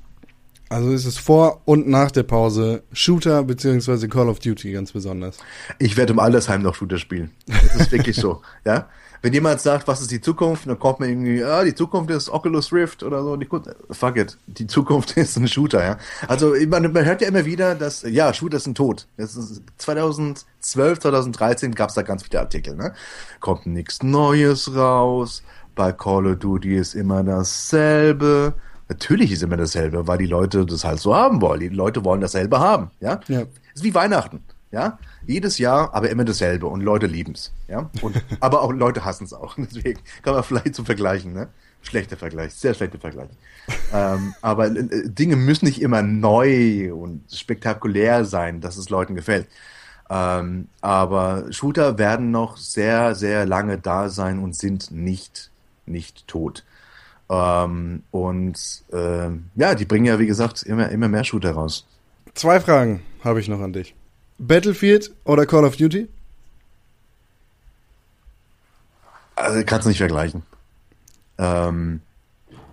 Also 0.69 0.93
ist 0.93 1.05
es 1.05 1.19
vor 1.19 1.63
und 1.65 1.89
nach 1.89 2.13
der 2.13 2.23
Pause 2.23 2.85
Shooter 2.93 3.43
beziehungsweise 3.43 4.09
Call 4.09 4.29
of 4.29 4.39
Duty 4.39 4.71
ganz 4.71 4.93
besonders. 4.93 5.39
Ich 5.81 5.97
werde 5.97 6.13
im 6.13 6.21
Altersheim 6.21 6.63
noch 6.63 6.77
Shooter 6.77 6.99
spielen. 6.99 7.33
Das 7.49 7.75
ist 7.75 7.93
wirklich 7.93 8.17
so, 8.17 8.41
ja. 8.65 8.89
Wenn 9.23 9.35
jemand 9.35 9.61
sagt, 9.61 9.87
was 9.87 10.01
ist 10.01 10.11
die 10.11 10.21
Zukunft, 10.21 10.67
dann 10.67 10.79
kommt 10.79 11.01
man 11.01 11.11
irgendwie, 11.11 11.45
ah, 11.45 11.63
die 11.63 11.75
Zukunft 11.75 12.11
ist 12.11 12.31
Oculus 12.31 12.73
Rift 12.73 13.03
oder 13.03 13.23
so. 13.23 13.37
Die, 13.37 13.49
fuck 13.91 14.17
it, 14.17 14.39
die 14.47 14.67
Zukunft 14.67 15.11
ist 15.17 15.37
ein 15.37 15.47
Shooter, 15.47 15.85
ja. 15.85 15.99
Also 16.27 16.55
man, 16.69 16.91
man 16.93 17.05
hört 17.05 17.21
ja 17.21 17.29
immer 17.29 17.45
wieder, 17.45 17.75
dass, 17.75 18.03
ja, 18.03 18.33
Shooter 18.33 18.59
sind 18.61 18.77
tot. 18.77 19.07
Das 19.17 19.37
ist 19.37 19.63
2012, 19.79 21.01
2013 21.01 21.75
gab 21.75 21.91
es 21.91 21.95
da 21.95 22.03
ganz 22.03 22.23
viele 22.23 22.41
Artikel, 22.41 22.77
ne? 22.77 22.95
Kommt 23.41 23.67
nichts 23.67 24.03
Neues 24.03 24.75
raus, 24.75 25.43
bei 25.75 25.93
Call 25.93 26.27
of 26.27 26.39
Duty 26.39 26.77
ist 26.77 26.95
immer 26.95 27.23
dasselbe. 27.23 28.55
Natürlich 28.89 29.33
ist 29.33 29.43
immer 29.43 29.57
dasselbe, 29.57 30.07
weil 30.09 30.19
die 30.19 30.27
Leute 30.27 30.67
das 30.67 30.85
halt 30.85 30.99
so 30.99 31.15
haben 31.15 31.41
wollen. 31.41 31.61
Die 31.61 31.69
Leute 31.69 32.05
wollen 32.05 32.21
dasselbe 32.21 32.59
haben, 32.59 32.91
ja. 33.01 33.21
Ja. 33.29 33.43
ist 33.75 33.85
wie 33.85 33.95
Weihnachten, 33.95 34.43
ja. 34.73 34.99
Jedes 35.27 35.59
Jahr, 35.59 35.95
aber 35.95 36.11
immer 36.11 36.25
dasselbe 36.25 36.67
und 36.67 36.81
Leute 36.81 37.07
lieben's, 37.07 37.53
ja. 37.69 37.91
Und, 38.03 38.23
aber 38.41 38.63
auch 38.63 38.73
Leute 38.73 39.05
hassen's 39.05 39.33
auch. 39.33 39.55
Deswegen 39.59 40.01
kann 40.23 40.35
man 40.35 40.43
vielleicht 40.43 40.75
so 40.75 40.85
vergleichen, 40.85 41.33
ne? 41.33 41.49
Schlechter 41.83 42.19
Vergleich, 42.19 42.53
sehr 42.53 42.75
schlechter 42.75 42.99
Vergleich. 42.99 43.31
ähm, 43.93 44.35
aber 44.43 44.67
äh, 44.67 45.09
Dinge 45.09 45.37
müssen 45.37 45.65
nicht 45.65 45.81
immer 45.81 46.03
neu 46.03 46.93
und 46.93 47.25
spektakulär 47.33 48.27
sein, 48.27 48.61
dass 48.61 48.77
es 48.77 48.91
Leuten 48.91 49.15
gefällt. 49.15 49.49
Ähm, 50.11 50.69
aber 50.81 51.45
Shooter 51.51 51.97
werden 51.97 52.33
noch 52.33 52.57
sehr, 52.57 53.15
sehr 53.15 53.47
lange 53.47 53.79
da 53.79 54.09
sein 54.09 54.41
und 54.41 54.57
sind 54.57 54.91
nicht, 54.91 55.51
nicht 55.87 56.27
tot. 56.27 56.65
Ähm, 57.31 58.03
und 58.11 58.83
ähm, 58.93 59.51
ja, 59.55 59.77
die 59.77 59.85
bringen 59.85 60.07
ja, 60.07 60.19
wie 60.19 60.27
gesagt, 60.27 60.65
immer, 60.65 60.89
immer 60.89 61.09
mehr 61.09 61.25
Shooter 61.25 61.53
raus. 61.53 61.87
Zwei 62.35 62.61
Fragen 62.61 63.03
habe 63.23 63.41
ich 63.41 63.49
noch 63.49 63.61
an 63.61 63.73
dich. 63.73 63.95
Battlefield 64.41 65.13
oder 65.25 65.47
Call 65.47 65.65
of 65.65 65.77
Duty? 65.77 66.09
Also 69.37 69.63
kannst 69.65 69.85
du 69.85 69.89
nicht 69.91 69.99
vergleichen. 69.99 70.43
Ähm, 71.39 72.01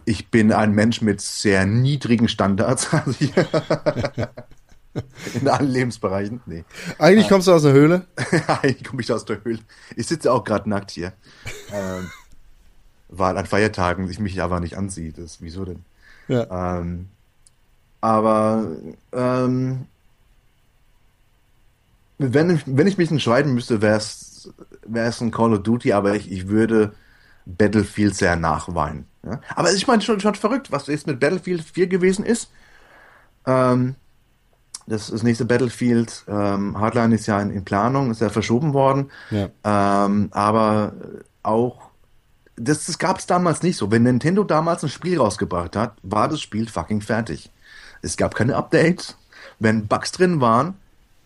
ich 0.05 0.29
bin 0.29 0.51
ein 0.51 0.71
Mensch 0.73 1.01
mit 1.01 1.21
sehr 1.21 1.65
niedrigen 1.65 2.27
Standards. 2.27 2.89
Also 2.93 3.15
ich- 3.19 3.33
In 5.39 5.47
allen 5.47 5.69
Lebensbereichen. 5.69 6.41
Nee. 6.47 6.63
Eigentlich 6.97 7.27
kommst 7.29 7.47
du 7.47 7.51
aus 7.53 7.61
der 7.61 7.71
Höhle. 7.73 8.07
Eigentlich 8.47 8.83
komme 8.83 9.01
ich 9.03 9.11
aus 9.11 9.25
der 9.25 9.43
Höhle. 9.43 9.59
Ich 9.95 10.07
sitze 10.07 10.31
auch 10.31 10.43
gerade 10.43 10.67
nackt 10.67 10.89
hier. 10.89 11.13
Ähm, 11.71 12.09
weil 13.09 13.37
an 13.37 13.45
Feiertagen 13.45 14.09
ich 14.09 14.17
mich 14.19 14.41
aber 14.41 14.59
nicht 14.59 14.75
anziehe. 14.75 15.11
Das, 15.13 15.39
wieso 15.39 15.65
denn? 15.65 15.85
Ja. 16.27 16.79
Ähm, 16.79 17.09
aber 18.01 18.71
ähm, 19.11 19.85
wenn, 22.17 22.49
ich, 22.49 22.63
wenn 22.65 22.87
ich 22.87 22.97
mich 22.97 23.11
entscheiden 23.11 23.53
müsste, 23.53 23.81
wäre 23.81 23.97
es 23.97 25.21
ein 25.21 25.31
Call 25.31 25.53
of 25.53 25.63
Duty, 25.63 25.93
aber 25.93 26.15
ich, 26.15 26.31
ich 26.31 26.47
würde 26.47 26.93
Battlefield 27.45 28.15
sehr 28.15 28.35
nachweinen. 28.35 29.05
Ja? 29.23 29.39
Aber 29.55 29.69
ist 29.69 29.81
schon, 29.81 30.01
schon, 30.01 30.19
schon 30.19 30.35
verrückt, 30.35 30.71
was 30.71 30.87
jetzt 30.87 31.07
mit 31.07 31.19
Battlefield 31.19 31.61
4 31.61 31.87
gewesen 31.87 32.25
ist. 32.25 32.49
Ähm, 33.45 33.95
das, 34.87 35.07
das 35.07 35.23
nächste 35.23 35.45
Battlefield, 35.45 36.23
ähm, 36.27 36.79
Hardline 36.79 37.13
ist 37.13 37.27
ja 37.27 37.41
in, 37.41 37.51
in 37.51 37.65
Planung, 37.65 38.11
ist 38.11 38.21
ja 38.21 38.29
verschoben 38.29 38.73
worden. 38.73 39.11
Ja. 39.31 39.49
Ähm, 40.05 40.29
aber 40.31 40.93
auch, 41.43 41.89
das, 42.55 42.85
das 42.85 42.97
gab 42.97 43.19
es 43.19 43.27
damals 43.27 43.63
nicht 43.63 43.77
so. 43.77 43.91
Wenn 43.91 44.03
Nintendo 44.03 44.43
damals 44.43 44.83
ein 44.83 44.89
Spiel 44.89 45.19
rausgebracht 45.19 45.75
hat, 45.75 45.97
war 46.03 46.27
das 46.29 46.41
Spiel 46.41 46.67
fucking 46.67 47.01
fertig. 47.01 47.51
Es 48.01 48.17
gab 48.17 48.35
keine 48.35 48.55
Updates. 48.55 49.17
Wenn 49.59 49.87
Bugs 49.87 50.11
drin 50.11 50.39
waren, 50.39 50.75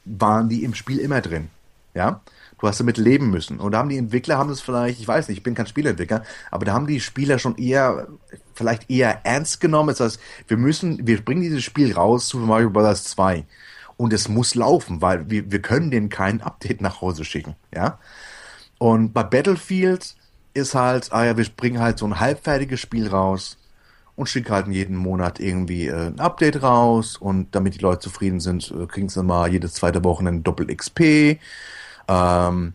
waren 0.06 0.50
die 0.50 0.64
im 0.64 0.74
Spiel 0.74 1.00
immer 1.00 1.22
drin. 1.22 1.50
Ja, 1.94 2.22
du 2.60 2.68
hast 2.68 2.80
damit 2.80 2.98
leben 2.98 3.30
müssen. 3.30 3.60
Und 3.60 3.74
da 3.74 3.80
haben 3.80 3.90
die 3.90 3.98
Entwickler 3.98 4.38
haben 4.38 4.50
das 4.50 4.62
vielleicht, 4.62 5.00
ich 5.00 5.08
weiß 5.08 5.28
nicht, 5.28 5.38
ich 5.38 5.44
bin 5.44 5.56
kein 5.56 5.68
Spielentwickler, 5.68 6.24
aber 6.52 6.66
da 6.66 6.74
haben 6.74 6.88
die 6.88 7.02
Spieler 7.02 7.38
schon 7.40 7.58
eher, 7.58 8.08
vielleicht 8.54 8.90
eher 8.90 9.26
ernst 9.26 9.60
genommen. 9.60 9.90
Das 9.90 10.00
heißt, 10.00 10.20
wir 10.48 10.58
müssen, 10.58 11.06
wir 11.06 11.24
bringen 11.24 11.42
dieses 11.42 11.64
Spiel 11.64 11.94
raus, 11.94 12.30
Super 12.30 12.46
Mario 12.46 12.70
Bros. 12.70 13.04
2. 13.04 13.46
Und 13.98 14.14
es 14.14 14.30
muss 14.30 14.56
laufen, 14.56 15.02
weil 15.02 15.30
wir, 15.30 15.52
wir 15.52 15.62
können 15.62 15.92
denen 15.92 16.10
kein 16.10 16.42
Update 16.42 16.82
nach 16.82 17.02
Hause 17.02 17.26
schicken. 17.26 17.56
Ja. 17.74 18.00
Und 18.78 19.14
bei 19.14 19.24
Battlefield 19.24 20.16
ist 20.54 20.74
halt, 20.76 21.12
ah 21.12 21.26
ja, 21.26 21.38
wir 21.38 21.46
bringen 21.56 21.80
halt 21.80 22.00
so 22.00 22.06
ein 22.06 22.20
halbfertiges 22.20 22.80
Spiel 22.80 23.08
raus 23.08 23.58
und 24.22 24.28
schicken 24.28 24.54
halt 24.54 24.68
jeden 24.68 24.96
Monat 24.96 25.40
irgendwie 25.40 25.88
äh, 25.88 26.08
ein 26.08 26.20
Update 26.20 26.64
raus 26.64 27.18
und 27.18 27.54
damit 27.56 27.76
die 27.76 27.80
Leute 27.80 28.00
zufrieden 28.00 28.40
sind, 28.40 28.72
äh, 28.72 28.86
kriegen 28.86 29.10
sie 29.10 29.24
mal 29.24 29.52
jedes 29.52 29.74
zweite 29.74 30.04
Wochenende 30.04 30.44
Doppel 30.44 30.74
XP. 30.74 31.40
Ähm, 32.08 32.74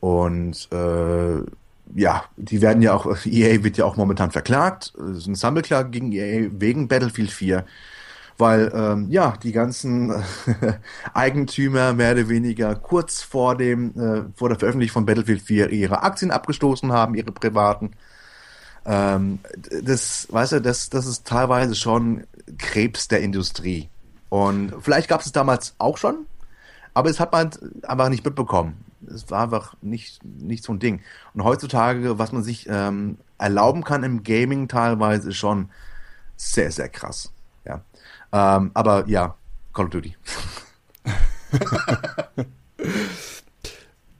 und 0.00 0.68
äh, 0.72 1.40
ja, 1.94 2.24
die 2.36 2.62
werden 2.62 2.82
ja 2.82 2.94
auch, 2.94 3.06
EA 3.26 3.62
wird 3.62 3.76
ja 3.76 3.84
auch 3.84 3.96
momentan 3.96 4.30
verklagt. 4.30 4.94
Es 5.10 5.18
ist 5.18 5.26
eine 5.26 5.36
Sammelklage 5.36 5.90
gegen 5.90 6.12
EA 6.12 6.48
wegen 6.52 6.88
Battlefield 6.88 7.30
4. 7.30 7.64
Weil, 8.38 8.70
ähm, 8.74 9.06
ja, 9.10 9.34
die 9.42 9.52
ganzen 9.52 10.12
Eigentümer 11.14 11.94
mehr 11.94 12.12
oder 12.12 12.28
weniger 12.28 12.74
kurz 12.74 13.22
vor 13.22 13.56
dem, 13.56 13.90
äh, 13.98 14.24
vor 14.34 14.48
der 14.50 14.58
Veröffentlichung 14.58 14.94
von 14.94 15.06
Battlefield 15.06 15.42
4 15.42 15.70
ihre 15.70 16.02
Aktien 16.02 16.30
abgestoßen 16.30 16.92
haben, 16.92 17.14
ihre 17.14 17.32
privaten. 17.32 17.92
Ähm, 18.86 19.40
das, 19.82 20.28
weißt 20.30 20.52
du, 20.52 20.60
das, 20.60 20.90
das 20.90 21.06
ist 21.06 21.26
teilweise 21.26 21.74
schon 21.74 22.24
Krebs 22.58 23.08
der 23.08 23.20
Industrie. 23.20 23.88
Und 24.28 24.74
vielleicht 24.80 25.08
gab 25.08 25.20
es 25.20 25.26
es 25.26 25.32
damals 25.32 25.74
auch 25.78 25.98
schon, 25.98 26.26
aber 26.94 27.10
es 27.10 27.20
hat 27.20 27.32
man 27.32 27.50
einfach 27.82 28.08
nicht 28.08 28.24
mitbekommen. 28.24 28.84
Es 29.12 29.30
war 29.30 29.42
einfach 29.42 29.74
nicht, 29.82 30.24
nicht 30.24 30.64
so 30.64 30.72
ein 30.72 30.78
Ding. 30.78 31.00
Und 31.34 31.44
heutzutage, 31.44 32.18
was 32.18 32.32
man 32.32 32.42
sich 32.42 32.66
ähm, 32.68 33.18
erlauben 33.38 33.84
kann 33.84 34.02
im 34.04 34.22
Gaming 34.22 34.68
teilweise, 34.68 35.30
ist 35.30 35.36
schon 35.36 35.68
sehr, 36.36 36.70
sehr 36.70 36.88
krass. 36.88 37.32
Ja. 37.64 37.82
Ähm, 38.32 38.70
aber 38.74 39.06
ja, 39.08 39.34
Call 39.72 39.86
of 39.86 39.90
Duty. 39.90 40.16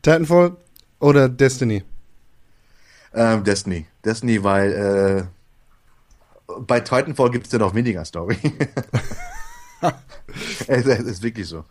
Titanfall 0.02 0.57
oder 1.00 1.29
Destiny? 1.29 1.83
Ähm, 3.16 3.42
Destiny. 3.44 3.87
Destiny, 4.05 4.44
weil 4.44 4.72
äh, 4.72 5.24
bei 6.61 6.81
Titanfall 6.81 7.31
gibt 7.31 7.46
es 7.46 7.52
ja 7.52 7.59
noch 7.59 7.74
weniger 7.74 8.05
Story. 8.05 8.37
es, 10.66 10.87
es 10.87 11.00
ist 11.00 11.22
wirklich 11.22 11.48
so. 11.48 11.64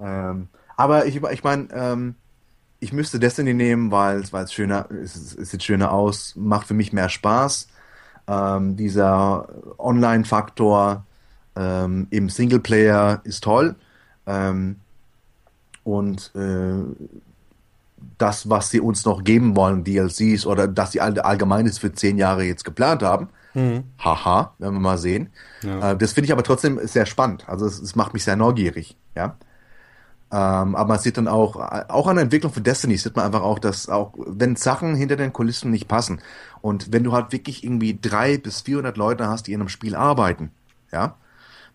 Ähm, 0.00 0.48
aber 0.76 1.06
ich, 1.06 1.16
ich 1.16 1.42
meine, 1.42 1.68
ähm, 1.72 2.14
ich 2.78 2.92
müsste 2.92 3.18
Destiny 3.18 3.52
nehmen, 3.52 3.90
weil 3.90 4.20
es 4.20 4.52
schöner, 4.52 4.88
es, 4.90 5.36
es 5.36 5.50
sieht 5.50 5.64
schöner 5.64 5.90
aus, 5.90 6.34
macht 6.36 6.68
für 6.68 6.74
mich 6.74 6.92
mehr 6.92 7.08
Spaß. 7.08 7.68
Ähm, 8.28 8.76
dieser 8.76 9.48
Online-Faktor 9.78 11.04
ähm, 11.56 12.06
im 12.10 12.28
Singleplayer 12.28 13.22
ist 13.24 13.42
toll. 13.42 13.74
Ähm, 14.26 14.76
und 15.84 16.32
äh, 16.34 16.82
das, 18.18 18.48
was 18.48 18.70
sie 18.70 18.80
uns 18.80 19.04
noch 19.04 19.24
geben 19.24 19.56
wollen, 19.56 19.84
DLCs 19.84 20.46
oder 20.46 20.68
dass 20.68 20.92
sie 20.92 21.00
all, 21.00 21.18
allgemeines 21.18 21.78
für 21.78 21.92
zehn 21.92 22.18
Jahre 22.18 22.44
jetzt 22.44 22.64
geplant 22.64 23.02
haben. 23.02 23.28
Mhm. 23.54 23.84
Haha, 23.98 24.54
werden 24.58 24.74
wir 24.74 24.80
mal 24.80 24.98
sehen. 24.98 25.30
Ja. 25.62 25.92
Äh, 25.92 25.96
das 25.96 26.12
finde 26.12 26.26
ich 26.26 26.32
aber 26.32 26.42
trotzdem 26.42 26.78
sehr 26.84 27.06
spannend. 27.06 27.48
Also 27.48 27.66
es, 27.66 27.80
es 27.80 27.96
macht 27.96 28.12
mich 28.12 28.24
sehr 28.24 28.36
neugierig, 28.36 28.96
ja. 29.14 29.36
Ähm, 30.32 30.74
aber 30.74 30.88
man 30.88 30.98
sieht 30.98 31.16
dann 31.18 31.28
auch, 31.28 31.56
auch 31.56 32.06
an 32.08 32.16
der 32.16 32.24
Entwicklung 32.24 32.52
von 32.52 32.64
Destiny 32.64 32.96
sieht 32.96 33.14
man 33.14 33.26
einfach 33.26 33.42
auch, 33.42 33.60
dass 33.60 33.88
auch, 33.88 34.12
wenn 34.16 34.56
Sachen 34.56 34.96
hinter 34.96 35.14
den 35.14 35.32
Kulissen 35.32 35.70
nicht 35.70 35.86
passen 35.86 36.20
und 36.60 36.92
wenn 36.92 37.04
du 37.04 37.12
halt 37.12 37.30
wirklich 37.30 37.62
irgendwie 37.62 37.96
drei 38.00 38.36
bis 38.36 38.60
400 38.62 38.96
Leute 38.96 39.28
hast, 39.28 39.46
die 39.46 39.52
in 39.52 39.60
einem 39.60 39.68
Spiel 39.68 39.94
arbeiten, 39.94 40.50
ja, 40.90 41.16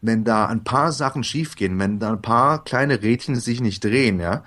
wenn 0.02 0.26
da 0.26 0.48
ein 0.48 0.66
paar 0.66 0.92
Sachen 0.92 1.24
schiefgehen, 1.24 1.80
wenn 1.80 2.00
da 2.00 2.12
ein 2.12 2.22
paar 2.22 2.64
kleine 2.64 3.02
Rädchen 3.02 3.36
sich 3.36 3.62
nicht 3.62 3.84
drehen, 3.86 4.20
ja, 4.20 4.44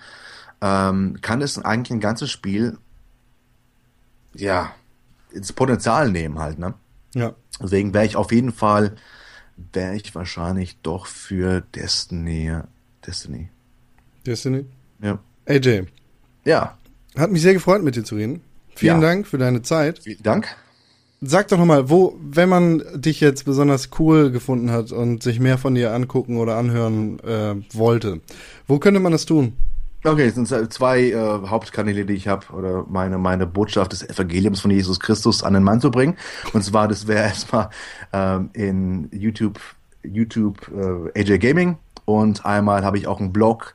ähm, 0.60 1.18
kann 1.20 1.42
es 1.42 1.58
eigentlich 1.58 1.92
ein 1.92 2.00
ganzes 2.00 2.30
Spiel, 2.30 2.78
ja, 4.34 4.72
ins 5.32 5.52
Potenzial 5.52 6.10
nehmen 6.10 6.38
halt, 6.38 6.58
ne? 6.58 6.74
Ja. 7.14 7.34
Deswegen 7.62 7.94
wäre 7.94 8.04
ich 8.06 8.16
auf 8.16 8.32
jeden 8.32 8.52
Fall, 8.52 8.94
wäre 9.72 9.94
ich 9.94 10.14
wahrscheinlich 10.14 10.78
doch 10.82 11.06
für 11.06 11.60
Destiny, 11.74 12.52
Destiny. 13.06 13.48
Destiny? 14.26 14.64
Ja. 15.00 15.18
AJ, 15.46 15.84
Ja, 16.44 16.76
hat 17.16 17.30
mich 17.30 17.42
sehr 17.42 17.54
gefreut, 17.54 17.82
mit 17.82 17.96
dir 17.96 18.04
zu 18.04 18.16
reden. 18.16 18.40
Vielen 18.74 19.00
Ja. 19.00 19.08
Dank 19.08 19.26
für 19.26 19.38
deine 19.38 19.62
Zeit. 19.62 20.00
vielen 20.02 20.22
Dank. 20.22 20.56
Sag 21.20 21.48
doch 21.48 21.58
nochmal, 21.58 21.88
wo, 21.88 22.18
wenn 22.20 22.48
man 22.48 22.82
dich 22.94 23.20
jetzt 23.20 23.44
besonders 23.44 23.88
cool 23.98 24.30
gefunden 24.30 24.70
hat 24.70 24.92
und 24.92 25.22
sich 25.22 25.40
mehr 25.40 25.56
von 25.56 25.74
dir 25.74 25.92
angucken 25.94 26.36
oder 26.36 26.56
anhören 26.56 27.18
äh, 27.20 27.54
wollte, 27.72 28.20
wo 28.66 28.78
könnte 28.78 29.00
man 29.00 29.12
das 29.12 29.24
tun? 29.24 29.54
Okay, 30.06 30.26
es 30.26 30.34
sind 30.34 30.46
zwei 30.70 31.12
äh, 31.12 31.16
Hauptkanäle, 31.16 32.04
die 32.04 32.12
ich 32.12 32.28
habe, 32.28 32.52
oder 32.52 32.84
meine, 32.90 33.16
meine 33.16 33.46
Botschaft 33.46 33.92
des 33.92 34.06
Evangeliums 34.06 34.60
von 34.60 34.70
Jesus 34.70 35.00
Christus 35.00 35.42
an 35.42 35.54
den 35.54 35.62
Mann 35.62 35.80
zu 35.80 35.90
bringen. 35.90 36.18
Und 36.52 36.62
zwar, 36.62 36.88
das 36.88 37.06
wäre 37.06 37.22
erstmal 37.28 37.70
ähm, 38.12 38.50
in 38.52 39.08
YouTube, 39.12 39.58
YouTube 40.02 40.70
äh, 41.14 41.18
AJ 41.18 41.38
Gaming 41.38 41.78
und 42.04 42.44
einmal 42.44 42.84
habe 42.84 42.98
ich 42.98 43.06
auch 43.06 43.18
einen 43.18 43.32
Blog, 43.32 43.74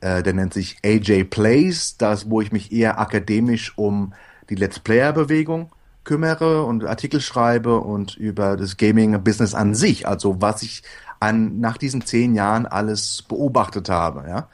äh, 0.00 0.24
der 0.24 0.32
nennt 0.32 0.52
sich 0.52 0.78
AJ 0.84 1.24
Plays, 1.24 1.96
das, 1.96 2.28
wo 2.28 2.40
ich 2.40 2.50
mich 2.50 2.72
eher 2.72 2.98
akademisch 2.98 3.78
um 3.78 4.14
die 4.50 4.56
Let's 4.56 4.80
Player-Bewegung 4.80 5.70
kümmere 6.02 6.64
und 6.64 6.84
Artikel 6.84 7.20
schreibe 7.20 7.78
und 7.78 8.16
über 8.16 8.56
das 8.56 8.78
Gaming-Business 8.78 9.54
an 9.54 9.76
sich, 9.76 10.08
also 10.08 10.40
was 10.42 10.64
ich 10.64 10.82
an, 11.20 11.60
nach 11.60 11.76
diesen 11.76 12.04
zehn 12.04 12.34
Jahren 12.34 12.66
alles 12.66 13.22
beobachtet 13.22 13.88
habe, 13.88 14.24
ja. 14.28 14.48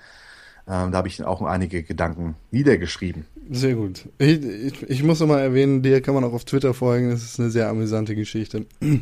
Ähm, 0.71 0.93
da 0.93 0.99
habe 0.99 1.09
ich 1.09 1.25
auch 1.25 1.41
einige 1.43 1.83
Gedanken 1.83 2.35
niedergeschrieben. 2.51 3.25
Sehr 3.51 3.75
gut. 3.75 4.07
Ich, 4.19 4.43
ich, 4.43 4.83
ich 4.83 5.03
muss 5.03 5.21
noch 5.21 5.27
mal 5.27 5.41
erwähnen, 5.41 5.83
dir 5.83 6.03
kann 6.03 6.15
man 6.15 6.25
auch 6.25 6.35
auf 6.35 6.45
Twitter 6.45 6.75
folgen. 6.75 7.11
Das 7.11 7.23
ist 7.23 7.41
eine 7.41 7.51
sehr 7.51 7.69
amüsante 7.69 8.15
Geschichte. 8.15 8.67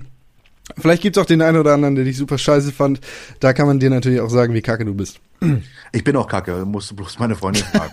Vielleicht 0.79 1.03
gibt's 1.03 1.19
auch 1.19 1.27
den 1.27 1.43
einen 1.43 1.59
oder 1.59 1.75
anderen, 1.75 1.95
der 1.97 2.05
dich 2.05 2.17
super 2.17 2.39
scheiße 2.39 2.73
fand. 2.73 3.01
Da 3.41 3.53
kann 3.53 3.67
man 3.67 3.81
dir 3.81 3.91
natürlich 3.91 4.21
auch 4.21 4.31
sagen, 4.31 4.55
wie 4.55 4.63
kacke 4.63 4.85
du 4.85 4.95
bist. 4.95 5.21
Ich 5.93 6.05
bin 6.05 6.17
auch 6.17 6.29
kacke, 6.29 6.65
musst 6.67 6.91
du 6.91 6.97
bloß 6.97 7.19
meine 7.19 7.37
Freundin 7.37 7.63
fragen. 7.65 7.93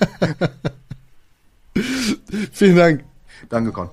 Vielen 2.52 2.76
Dank. 2.76 3.04
Danke, 3.50 3.72
Con. 3.72 3.90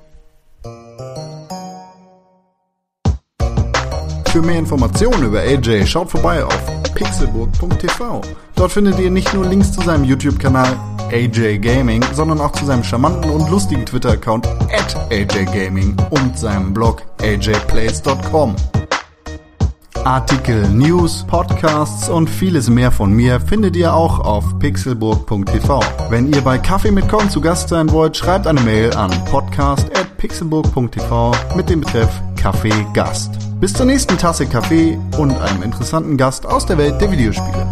Für 4.33 4.43
mehr 4.43 4.61
Informationen 4.61 5.25
über 5.25 5.41
AJ 5.41 5.87
schaut 5.87 6.09
vorbei 6.09 6.45
auf 6.45 6.95
pixelburg.tv. 6.95 8.21
Dort 8.55 8.71
findet 8.71 9.01
ihr 9.01 9.11
nicht 9.11 9.35
nur 9.35 9.45
Links 9.45 9.73
zu 9.73 9.81
seinem 9.81 10.05
YouTube-Kanal 10.05 10.77
AJ 11.11 11.59
Gaming, 11.59 12.05
sondern 12.13 12.41
auch 12.41 12.53
zu 12.53 12.65
seinem 12.65 12.85
charmanten 12.85 13.29
und 13.29 13.51
lustigen 13.51 13.85
Twitter-Account 13.85 14.47
at 14.47 14.97
AJ 15.11 15.47
Gaming 15.47 15.97
und 16.11 16.39
seinem 16.39 16.73
Blog 16.73 17.03
ajplays.com. 17.21 18.55
Artikel, 20.05 20.69
News, 20.69 21.25
Podcasts 21.27 22.09
und 22.09 22.31
vieles 22.31 22.71
mehr 22.71 22.91
von 22.91 23.13
mir 23.13 23.39
findet 23.41 23.77
ihr 23.77 23.95
auch 23.95 24.19
auf 24.21 24.59
pixelburg.tv. 24.59 25.81
Wenn 26.09 26.33
ihr 26.33 26.41
bei 26.41 26.57
Kaffee 26.59 26.91
mit 26.91 27.09
Con 27.09 27.29
zu 27.31 27.41
Gast 27.41 27.69
sein 27.69 27.91
wollt, 27.91 28.17
schreibt 28.17 28.47
eine 28.47 28.61
Mail 28.61 28.95
an 28.95 29.11
podcast.pixelburg.tv 29.27 31.33
mit 31.57 31.69
dem 31.69 31.81
Betreff 31.81 32.23
Kaffee 32.37 32.87
Gast. 32.95 33.33
Bis 33.61 33.75
zur 33.75 33.87
nächsten 33.87 34.17
Tasse 34.17 34.47
Kaffee 34.47 34.97
und 35.19 35.33
einem 35.33 35.63
interessanten 35.63 36.17
Gast 36.17 36.47
aus 36.47 36.65
der 36.67 36.79
Welt 36.79 37.01
der 37.01 37.11
Videospiele. 37.13 37.67